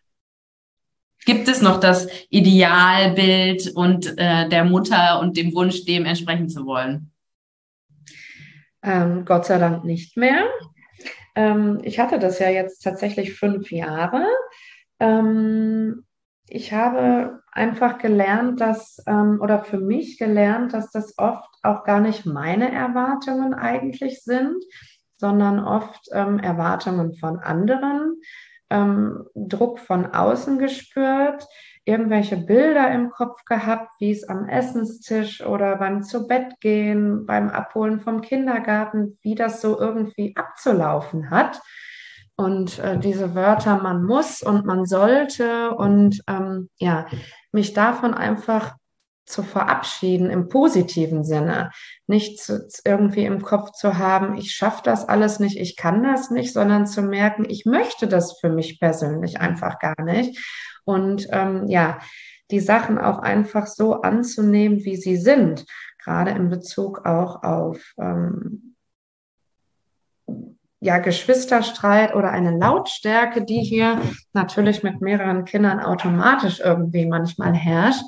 Gibt 1.25 1.47
es 1.47 1.61
noch 1.61 1.79
das 1.79 2.07
Idealbild 2.29 3.71
und 3.75 4.17
äh, 4.17 4.49
der 4.49 4.65
Mutter 4.65 5.19
und 5.19 5.37
dem 5.37 5.53
Wunsch, 5.53 5.85
dem 5.85 6.05
entsprechen 6.05 6.49
zu 6.49 6.65
wollen? 6.65 7.11
Ähm, 8.81 9.23
Gott 9.25 9.45
sei 9.45 9.57
Dank 9.57 9.85
nicht 9.85 10.17
mehr. 10.17 10.45
Ähm, 11.35 11.79
ich 11.83 11.99
hatte 11.99 12.19
das 12.19 12.39
ja 12.39 12.49
jetzt 12.49 12.83
tatsächlich 12.83 13.33
fünf 13.33 13.71
Jahre. 13.71 14.25
Ähm, 14.99 16.05
ich 16.47 16.73
habe 16.73 17.41
einfach 17.51 17.97
gelernt, 17.97 18.59
dass, 18.59 19.01
ähm, 19.07 19.39
oder 19.41 19.63
für 19.63 19.79
mich 19.79 20.17
gelernt, 20.17 20.73
dass 20.73 20.91
das 20.91 21.17
oft 21.17 21.49
auch 21.63 21.83
gar 21.83 22.01
nicht 22.01 22.25
meine 22.25 22.71
Erwartungen 22.71 23.53
eigentlich 23.53 24.23
sind, 24.23 24.63
sondern 25.17 25.63
oft 25.63 26.09
ähm, 26.11 26.39
Erwartungen 26.39 27.13
von 27.13 27.39
anderen, 27.39 28.19
ähm, 28.73 29.25
Druck 29.35 29.79
von 29.79 30.07
außen 30.07 30.57
gespürt, 30.57 31.45
irgendwelche 31.85 32.37
Bilder 32.37 32.91
im 32.91 33.11
Kopf 33.11 33.45
gehabt, 33.45 33.89
wie 33.99 34.11
es 34.11 34.27
am 34.27 34.49
Essenstisch 34.49 35.45
oder 35.45 35.77
beim 35.77 36.01
Zubettgehen, 36.01 37.25
beim 37.25 37.49
Abholen 37.49 37.99
vom 37.99 38.21
Kindergarten, 38.21 39.17
wie 39.21 39.35
das 39.35 39.61
so 39.61 39.79
irgendwie 39.79 40.35
abzulaufen 40.35 41.29
hat. 41.29 41.61
Und 42.35 42.79
äh, 42.79 42.97
diese 42.97 43.35
Wörter, 43.35 43.77
man 43.77 44.03
muss 44.03 44.41
und 44.41 44.65
man 44.65 44.85
sollte 44.85 45.75
und 45.75 46.21
ähm, 46.27 46.69
ja, 46.77 47.05
mich 47.51 47.73
davon 47.73 48.15
einfach 48.15 48.73
zu 49.25 49.43
verabschieden 49.43 50.29
im 50.29 50.49
positiven 50.49 51.23
Sinne, 51.23 51.71
nicht 52.07 52.41
zu, 52.41 52.67
irgendwie 52.85 53.25
im 53.25 53.41
Kopf 53.41 53.71
zu 53.71 53.97
haben, 53.97 54.35
ich 54.35 54.51
schaffe 54.51 54.81
das 54.83 55.07
alles 55.07 55.39
nicht, 55.39 55.57
ich 55.57 55.75
kann 55.75 56.03
das 56.03 56.29
nicht, 56.29 56.53
sondern 56.53 56.85
zu 56.85 57.01
merken, 57.01 57.45
ich 57.47 57.65
möchte 57.65 58.07
das 58.07 58.39
für 58.39 58.49
mich 58.49 58.79
persönlich 58.79 59.39
einfach 59.39 59.79
gar 59.79 60.01
nicht. 60.03 60.39
Und 60.85 61.27
ähm, 61.31 61.67
ja, 61.67 61.99
die 62.51 62.59
Sachen 62.59 62.97
auch 62.97 63.19
einfach 63.19 63.67
so 63.67 64.01
anzunehmen, 64.01 64.83
wie 64.83 64.97
sie 64.97 65.17
sind, 65.17 65.65
gerade 66.03 66.31
in 66.31 66.49
Bezug 66.49 67.05
auch 67.05 67.43
auf 67.43 67.93
ähm, 67.97 68.75
ja, 70.83 70.97
Geschwisterstreit 70.97 72.13
oder 72.13 72.31
eine 72.31 72.57
Lautstärke, 72.57 73.45
die 73.45 73.61
hier 73.61 74.01
natürlich 74.33 74.83
mit 74.83 74.99
mehreren 74.99 75.45
Kindern 75.45 75.79
automatisch 75.79 76.59
irgendwie 76.59 77.05
manchmal 77.05 77.53
herrscht. 77.53 78.03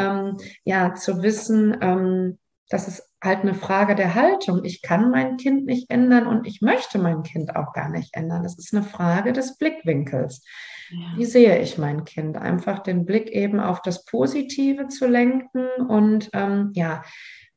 Ähm, 0.00 0.36
ja, 0.64 0.94
zu 0.94 1.22
wissen, 1.22 1.76
ähm, 1.80 2.38
das 2.68 2.86
ist 2.88 3.02
halt 3.22 3.40
eine 3.40 3.54
Frage 3.54 3.94
der 3.94 4.14
Haltung. 4.14 4.64
Ich 4.64 4.80
kann 4.80 5.10
mein 5.10 5.36
Kind 5.36 5.66
nicht 5.66 5.90
ändern 5.90 6.26
und 6.26 6.46
ich 6.46 6.62
möchte 6.62 6.98
mein 6.98 7.22
Kind 7.22 7.56
auch 7.56 7.72
gar 7.72 7.90
nicht 7.90 8.14
ändern. 8.14 8.42
Das 8.42 8.58
ist 8.58 8.72
eine 8.72 8.84
Frage 8.84 9.32
des 9.32 9.58
Blickwinkels. 9.58 10.44
Ja. 10.90 11.18
Wie 11.18 11.24
sehe 11.24 11.60
ich 11.60 11.78
mein 11.78 12.04
Kind? 12.04 12.36
Einfach 12.36 12.78
den 12.78 13.04
Blick 13.04 13.30
eben 13.30 13.60
auf 13.60 13.82
das 13.82 14.04
Positive 14.04 14.88
zu 14.88 15.06
lenken 15.06 15.66
und 15.88 16.30
ähm, 16.32 16.70
ja, 16.74 17.02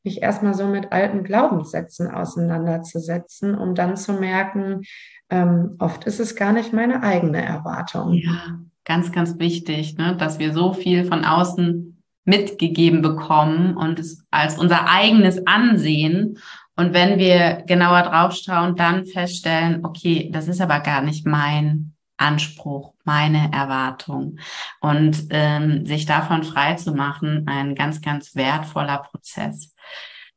mich 0.04 0.20
erstmal 0.20 0.54
so 0.54 0.66
mit 0.66 0.92
alten 0.92 1.24
Glaubenssätzen 1.24 2.10
auseinanderzusetzen, 2.10 3.56
um 3.56 3.74
dann 3.74 3.96
zu 3.96 4.12
merken, 4.12 4.82
ähm, 5.30 5.76
oft 5.78 6.04
ist 6.04 6.20
es 6.20 6.36
gar 6.36 6.52
nicht 6.52 6.72
meine 6.72 7.02
eigene 7.02 7.42
Erwartung. 7.42 8.12
Ja, 8.12 8.60
ganz, 8.84 9.12
ganz 9.12 9.38
wichtig, 9.38 9.96
ne, 9.96 10.16
dass 10.16 10.38
wir 10.38 10.52
so 10.52 10.74
viel 10.74 11.04
von 11.04 11.24
außen 11.24 11.93
mitgegeben 12.24 13.02
bekommen 13.02 13.76
und 13.76 13.98
es 13.98 14.24
als 14.30 14.58
unser 14.58 14.88
eigenes 14.88 15.46
ansehen. 15.46 16.38
Und 16.76 16.92
wenn 16.92 17.18
wir 17.18 17.62
genauer 17.66 18.02
draufschauen, 18.02 18.76
dann 18.76 19.06
feststellen, 19.06 19.84
okay, 19.84 20.30
das 20.32 20.48
ist 20.48 20.60
aber 20.60 20.80
gar 20.80 21.02
nicht 21.02 21.26
mein 21.26 21.94
Anspruch, 22.16 22.94
meine 23.04 23.50
Erwartung. 23.52 24.38
Und 24.80 25.26
ähm, 25.30 25.86
sich 25.86 26.06
davon 26.06 26.42
frei 26.42 26.74
zu 26.74 26.94
machen, 26.94 27.46
ein 27.46 27.74
ganz, 27.74 28.00
ganz 28.00 28.34
wertvoller 28.34 28.98
Prozess. 28.98 29.74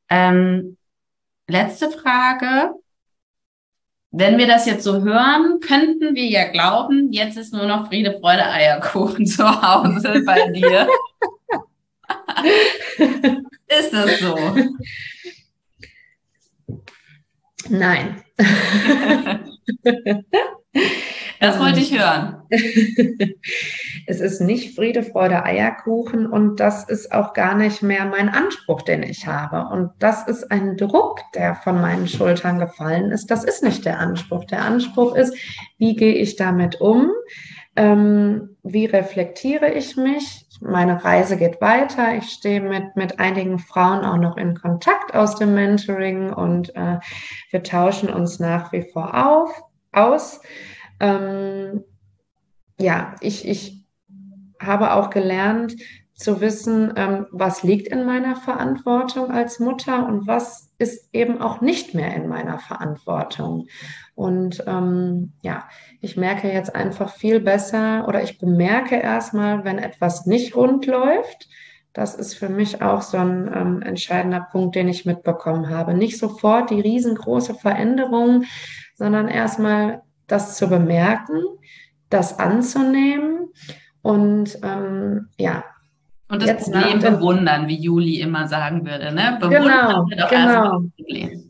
Ähm, 0.09 0.77
letzte 1.47 1.89
Frage. 1.89 2.73
Wenn 4.11 4.37
wir 4.37 4.47
das 4.47 4.65
jetzt 4.65 4.83
so 4.83 5.01
hören, 5.01 5.59
könnten 5.59 6.15
wir 6.15 6.25
ja 6.25 6.49
glauben, 6.49 7.11
jetzt 7.11 7.37
ist 7.37 7.53
nur 7.53 7.65
noch 7.65 7.87
Friede, 7.87 8.17
Freude, 8.19 8.45
Eierkuchen 8.45 9.25
zu 9.25 9.43
Hause 9.45 10.23
bei 10.25 10.49
dir. 10.49 10.87
ist 13.67 13.93
das 13.93 14.19
so? 14.19 14.37
Nein. 17.69 18.23
Das 21.39 21.59
wollte 21.59 21.79
ich 21.79 21.97
hören. 21.97 22.41
es 24.07 24.19
ist 24.21 24.41
nicht 24.41 24.75
Friede, 24.75 25.03
Freude, 25.03 25.43
Eierkuchen 25.43 26.25
und 26.25 26.59
das 26.59 26.87
ist 26.89 27.11
auch 27.11 27.33
gar 27.33 27.55
nicht 27.55 27.83
mehr 27.83 28.05
mein 28.05 28.29
Anspruch, 28.29 28.81
den 28.81 29.03
ich 29.03 29.27
habe. 29.27 29.71
Und 29.71 29.91
das 29.99 30.27
ist 30.27 30.51
ein 30.51 30.77
Druck, 30.77 31.21
der 31.35 31.55
von 31.55 31.79
meinen 31.79 32.07
Schultern 32.07 32.59
gefallen 32.59 33.11
ist. 33.11 33.27
Das 33.27 33.43
ist 33.43 33.63
nicht 33.63 33.85
der 33.85 33.99
Anspruch. 33.99 34.45
Der 34.45 34.63
Anspruch 34.63 35.15
ist, 35.15 35.35
wie 35.77 35.95
gehe 35.95 36.15
ich 36.15 36.37
damit 36.37 36.81
um? 36.81 37.11
Ähm, 37.75 38.57
wie 38.63 38.85
reflektiere 38.85 39.71
ich 39.73 39.95
mich? 39.95 40.46
Meine 40.61 41.03
Reise 41.03 41.37
geht 41.37 41.61
weiter. 41.61 42.15
Ich 42.15 42.29
stehe 42.29 42.61
mit, 42.61 42.95
mit 42.95 43.19
einigen 43.19 43.59
Frauen 43.59 44.03
auch 44.03 44.17
noch 44.17 44.37
in 44.37 44.55
Kontakt 44.55 45.13
aus 45.13 45.35
dem 45.35 45.53
Mentoring 45.53 46.33
und 46.33 46.75
äh, 46.75 46.99
wir 47.51 47.63
tauschen 47.63 48.09
uns 48.09 48.39
nach 48.39 48.71
wie 48.71 48.83
vor 48.83 49.13
auf, 49.27 49.63
aus. 49.91 50.41
Ähm, 50.99 51.83
ja, 52.79 53.15
ich, 53.21 53.47
ich 53.47 53.85
habe 54.59 54.93
auch 54.93 55.09
gelernt 55.09 55.75
zu 56.13 56.41
wissen, 56.41 56.93
ähm, 56.95 57.27
was 57.31 57.63
liegt 57.63 57.87
in 57.87 58.05
meiner 58.05 58.35
Verantwortung 58.35 59.31
als 59.31 59.59
Mutter 59.59 60.07
und 60.07 60.25
was 60.25 60.66
ist 60.79 61.09
eben 61.13 61.41
auch 61.41 61.61
nicht 61.61 61.93
mehr 61.93 62.13
in 62.15 62.27
meiner 62.27 62.59
Verantwortung. 62.59 63.67
Und 64.15 64.63
ähm, 64.67 65.33
ja, 65.41 65.67
ich 66.01 66.17
merke 66.17 66.51
jetzt 66.51 66.75
einfach 66.75 67.13
viel 67.13 67.39
besser 67.39 68.07
oder 68.07 68.23
ich 68.23 68.39
bemerke 68.39 68.95
erstmal, 68.95 69.63
wenn 69.63 69.79
etwas 69.79 70.25
nicht 70.25 70.55
rund 70.55 70.85
läuft. 70.85 71.49
Das 71.93 72.13
ist 72.13 72.35
für 72.35 72.49
mich 72.49 72.81
auch 72.83 73.01
so 73.01 73.17
ein 73.17 73.51
ähm, 73.53 73.81
entscheidender 73.81 74.47
Punkt, 74.51 74.75
den 74.75 74.87
ich 74.87 75.05
mitbekommen 75.05 75.69
habe. 75.69 75.95
Nicht 75.95 76.19
sofort 76.19 76.69
die 76.69 76.81
riesengroße 76.81 77.55
Veränderung, 77.55 78.43
sondern 78.93 79.27
erstmal 79.27 80.03
das 80.27 80.57
zu 80.57 80.67
bemerken, 80.67 81.41
das 82.09 82.37
anzunehmen 82.37 83.49
und 84.01 84.59
ähm, 84.63 85.29
ja. 85.37 85.63
Und 86.29 86.45
das 86.45 86.63
Problem 86.63 86.99
bewundern, 86.99 87.67
wie 87.67 87.79
Juli 87.79 88.19
immer 88.19 88.47
sagen 88.47 88.85
würde, 88.85 89.13
ne? 89.13 89.37
Bewundern 89.39 90.05
genau, 90.09 90.27
genau. 90.29 90.81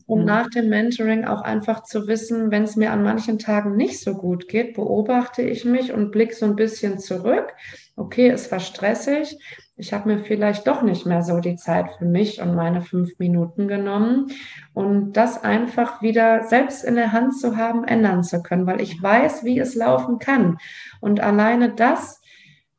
Und 0.06 0.20
mhm. 0.20 0.26
nach 0.26 0.48
dem 0.50 0.70
Mentoring 0.70 1.26
auch 1.26 1.42
einfach 1.42 1.84
zu 1.84 2.08
wissen, 2.08 2.52
wenn 2.52 2.64
es 2.64 2.76
mir 2.76 2.92
an 2.92 3.04
manchen 3.04 3.40
Tagen 3.40 3.76
nicht 3.76 4.00
so 4.00 4.14
gut 4.14 4.48
geht, 4.48 4.76
beobachte 4.76 5.42
ich 5.42 5.66
mich 5.66 5.92
und 5.92 6.12
blicke 6.12 6.36
so 6.36 6.46
ein 6.46 6.56
bisschen 6.56 7.00
zurück. 7.00 7.54
Okay, 7.96 8.30
es 8.30 8.52
war 8.52 8.60
stressig, 8.60 9.38
ich 9.80 9.94
habe 9.94 10.10
mir 10.10 10.24
vielleicht 10.24 10.68
doch 10.68 10.82
nicht 10.82 11.06
mehr 11.06 11.22
so 11.22 11.40
die 11.40 11.56
Zeit 11.56 11.92
für 12.00 12.06
mich 12.06 12.42
und 12.42 12.56
meine 12.56 12.82
fünf 12.82 13.20
Minuten 13.20 13.68
genommen 13.68 14.32
und 14.74 15.14
das 15.14 15.44
einfach 15.44 16.02
wieder 16.02 16.46
selbst 16.46 16.84
in 16.84 16.96
der 16.96 17.12
Hand 17.12 17.40
zu 17.40 17.58
haben, 17.58 17.84
ändern 17.84 18.24
zu 18.24 18.42
können, 18.42 18.66
weil 18.66 18.82
ich 18.82 19.02
weiß, 19.02 19.44
wie 19.44 19.60
es 19.60 19.76
laufen 19.76 20.18
kann. 20.18 20.58
Und 21.00 21.20
alleine 21.20 21.74
das 21.74 22.17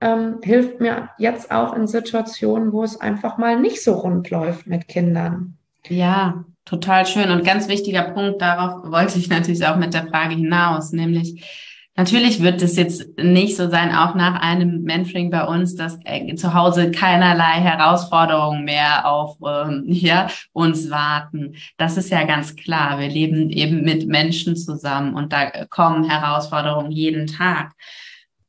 ähm, 0.01 0.39
hilft 0.43 0.81
mir 0.81 1.11
jetzt 1.19 1.51
auch 1.51 1.75
in 1.75 1.87
Situationen, 1.87 2.73
wo 2.73 2.85
es 2.85 3.01
einfach 3.01 3.39
mal 3.39 3.59
nicht 3.59 3.83
so 3.83 3.95
rund 3.95 4.31
läuft 4.31 4.67
mit 4.67 4.89
Kindern. 4.89 5.57
Ja, 5.87 6.45
total 6.65 7.07
schön. 7.07 7.31
Und 7.31 7.45
ganz 7.45 7.69
wichtiger 7.69 8.03
Punkt, 8.03 8.41
darauf 8.41 8.91
wollte 8.91 9.19
ich 9.19 9.29
natürlich 9.29 9.67
auch 9.67 9.77
mit 9.77 9.95
der 9.95 10.07
Frage 10.07 10.35
hinaus, 10.35 10.93
nämlich 10.93 11.45
Natürlich 11.99 12.41
wird 12.41 12.63
es 12.63 12.77
jetzt 12.77 13.19
nicht 13.19 13.57
so 13.57 13.69
sein, 13.69 13.93
auch 13.93 14.15
nach 14.15 14.41
einem 14.41 14.83
Mentoring 14.85 15.33
bei 15.33 15.45
uns, 15.45 15.75
dass 15.75 15.99
äh, 16.05 16.33
zu 16.37 16.55
Hause 16.55 16.93
keinerlei 16.93 17.61
Herausforderungen 17.61 18.65
mehr 18.65 19.05
auf 19.05 19.37
ähm, 19.45 19.83
ja, 19.89 20.29
uns 20.53 20.91
warten. 20.91 21.57
Das 21.77 21.97
ist 21.97 22.11
ja 22.11 22.23
ganz 22.23 22.55
klar. 22.55 23.01
Wir 23.01 23.09
leben 23.09 23.51
eben 23.51 23.83
mit 23.83 24.07
Menschen 24.07 24.55
zusammen 24.55 25.15
und 25.15 25.33
da 25.33 25.65
kommen 25.65 26.09
Herausforderungen 26.09 26.93
jeden 26.93 27.27
Tag. 27.27 27.73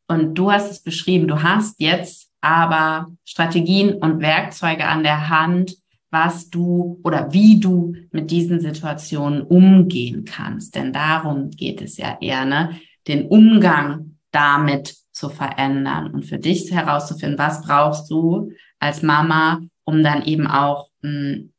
Und 0.09 0.33
du 0.33 0.51
hast 0.51 0.71
es 0.71 0.81
beschrieben, 0.81 1.27
du 1.27 1.43
hast 1.43 1.79
jetzt 1.79 2.31
aber 2.41 3.07
Strategien 3.25 3.93
und 3.93 4.21
Werkzeuge 4.21 4.85
an 4.85 5.03
der 5.03 5.29
Hand, 5.29 5.75
was 6.09 6.49
du 6.49 6.99
oder 7.03 7.31
wie 7.31 7.59
du 7.59 7.93
mit 8.11 8.31
diesen 8.31 8.59
Situationen 8.59 9.43
umgehen 9.43 10.25
kannst. 10.25 10.73
Denn 10.73 10.91
darum 10.91 11.51
geht 11.51 11.81
es 11.81 11.97
ja 11.97 12.17
eher, 12.19 12.45
ne? 12.45 12.79
den 13.07 13.27
Umgang 13.27 14.17
damit 14.31 14.95
zu 15.11 15.29
verändern 15.29 16.11
und 16.11 16.25
für 16.25 16.39
dich 16.39 16.71
herauszufinden, 16.71 17.37
was 17.37 17.61
brauchst 17.61 18.09
du 18.09 18.51
als 18.79 19.03
Mama, 19.03 19.61
um 19.83 20.01
dann 20.03 20.23
eben 20.23 20.47
auch 20.47 20.89
mh, 21.03 21.09
hm, 21.09 21.53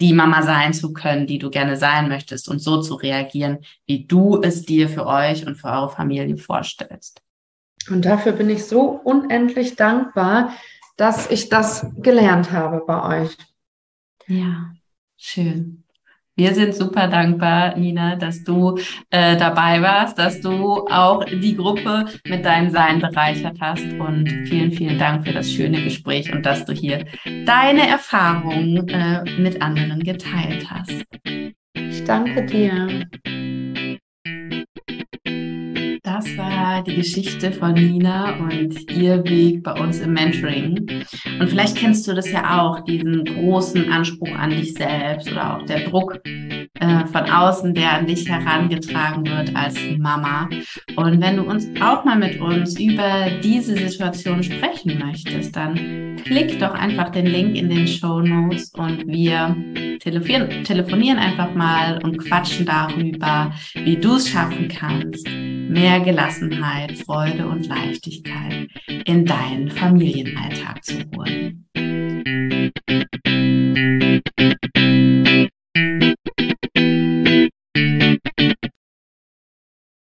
die 0.00 0.12
Mama 0.12 0.42
sein 0.42 0.74
zu 0.74 0.92
können, 0.92 1.26
die 1.26 1.38
du 1.38 1.48
gerne 1.48 1.76
sein 1.78 2.08
möchtest 2.08 2.50
und 2.50 2.58
so 2.58 2.82
zu 2.82 2.96
reagieren, 2.96 3.60
wie 3.86 4.04
du 4.04 4.42
es 4.42 4.66
dir 4.66 4.90
für 4.90 5.06
euch 5.06 5.46
und 5.46 5.54
für 5.54 5.68
eure 5.68 5.88
Familie 5.88 6.36
vorstellst. 6.36 7.23
Und 7.90 8.04
dafür 8.04 8.32
bin 8.32 8.50
ich 8.50 8.64
so 8.64 9.00
unendlich 9.04 9.76
dankbar, 9.76 10.54
dass 10.96 11.30
ich 11.30 11.48
das 11.48 11.86
gelernt 11.98 12.52
habe 12.52 12.82
bei 12.86 13.22
euch. 13.22 13.36
Ja, 14.26 14.72
schön. 15.16 15.84
Wir 16.36 16.52
sind 16.52 16.74
super 16.74 17.06
dankbar, 17.06 17.76
Nina, 17.76 18.16
dass 18.16 18.42
du 18.42 18.76
äh, 19.10 19.36
dabei 19.36 19.80
warst, 19.82 20.18
dass 20.18 20.40
du 20.40 20.84
auch 20.88 21.24
die 21.24 21.54
Gruppe 21.54 22.06
mit 22.26 22.44
deinem 22.44 22.70
Sein 22.70 22.98
bereichert 22.98 23.58
hast. 23.60 23.84
Und 23.84 24.28
vielen, 24.48 24.72
vielen 24.72 24.98
Dank 24.98 25.24
für 25.24 25.32
das 25.32 25.48
schöne 25.48 25.84
Gespräch 25.84 26.32
und 26.32 26.44
dass 26.44 26.64
du 26.64 26.72
hier 26.72 27.04
deine 27.46 27.86
Erfahrungen 27.86 28.88
äh, 28.88 29.22
mit 29.38 29.62
anderen 29.62 30.02
geteilt 30.02 30.68
hast. 30.68 31.04
Ich 31.74 32.02
danke 32.02 32.44
dir. 32.46 33.06
Das 36.14 36.38
war 36.38 36.80
die 36.84 36.94
Geschichte 36.94 37.50
von 37.50 37.74
Nina 37.74 38.36
und 38.36 38.88
ihr 38.92 39.24
Weg 39.24 39.64
bei 39.64 39.72
uns 39.72 39.98
im 39.98 40.12
Mentoring. 40.12 40.86
Und 41.40 41.48
vielleicht 41.48 41.76
kennst 41.76 42.06
du 42.06 42.14
das 42.14 42.30
ja 42.30 42.62
auch, 42.62 42.84
diesen 42.84 43.24
großen 43.24 43.90
Anspruch 43.90 44.30
an 44.30 44.50
dich 44.50 44.74
selbst 44.74 45.28
oder 45.32 45.56
auch 45.56 45.66
der 45.66 45.88
Druck 45.88 46.20
äh, 46.24 47.06
von 47.06 47.28
außen, 47.28 47.74
der 47.74 47.94
an 47.94 48.06
dich 48.06 48.28
herangetragen 48.28 49.26
wird 49.26 49.56
als 49.56 49.76
Mama. 49.98 50.48
Und 50.94 51.20
wenn 51.20 51.36
du 51.36 51.42
uns 51.42 51.68
auch 51.80 52.04
mal 52.04 52.16
mit 52.16 52.40
uns 52.40 52.78
über 52.78 53.26
diese 53.42 53.76
Situation 53.76 54.40
sprechen 54.44 55.02
möchtest, 55.04 55.56
dann 55.56 56.16
klick 56.24 56.60
doch 56.60 56.74
einfach 56.74 57.10
den 57.10 57.26
Link 57.26 57.56
in 57.56 57.68
den 57.68 57.88
Show 57.88 58.20
Notes 58.20 58.70
und 58.76 59.04
wir 59.08 59.56
telefonieren, 59.98 60.62
telefonieren 60.62 61.18
einfach 61.18 61.52
mal 61.54 61.98
und 62.04 62.18
quatschen 62.18 62.66
darüber, 62.66 63.52
wie 63.74 63.96
du 63.96 64.14
es 64.14 64.28
schaffen 64.28 64.68
kannst, 64.68 65.26
mehr 65.68 66.00
Gelassenheit, 66.00 66.98
Freude 66.98 67.46
und 67.46 67.66
Leichtigkeit 67.66 68.68
in 69.04 69.24
deinen 69.24 69.70
Familienalltag 69.70 70.84
zu 70.84 71.02
holen. 71.14 71.66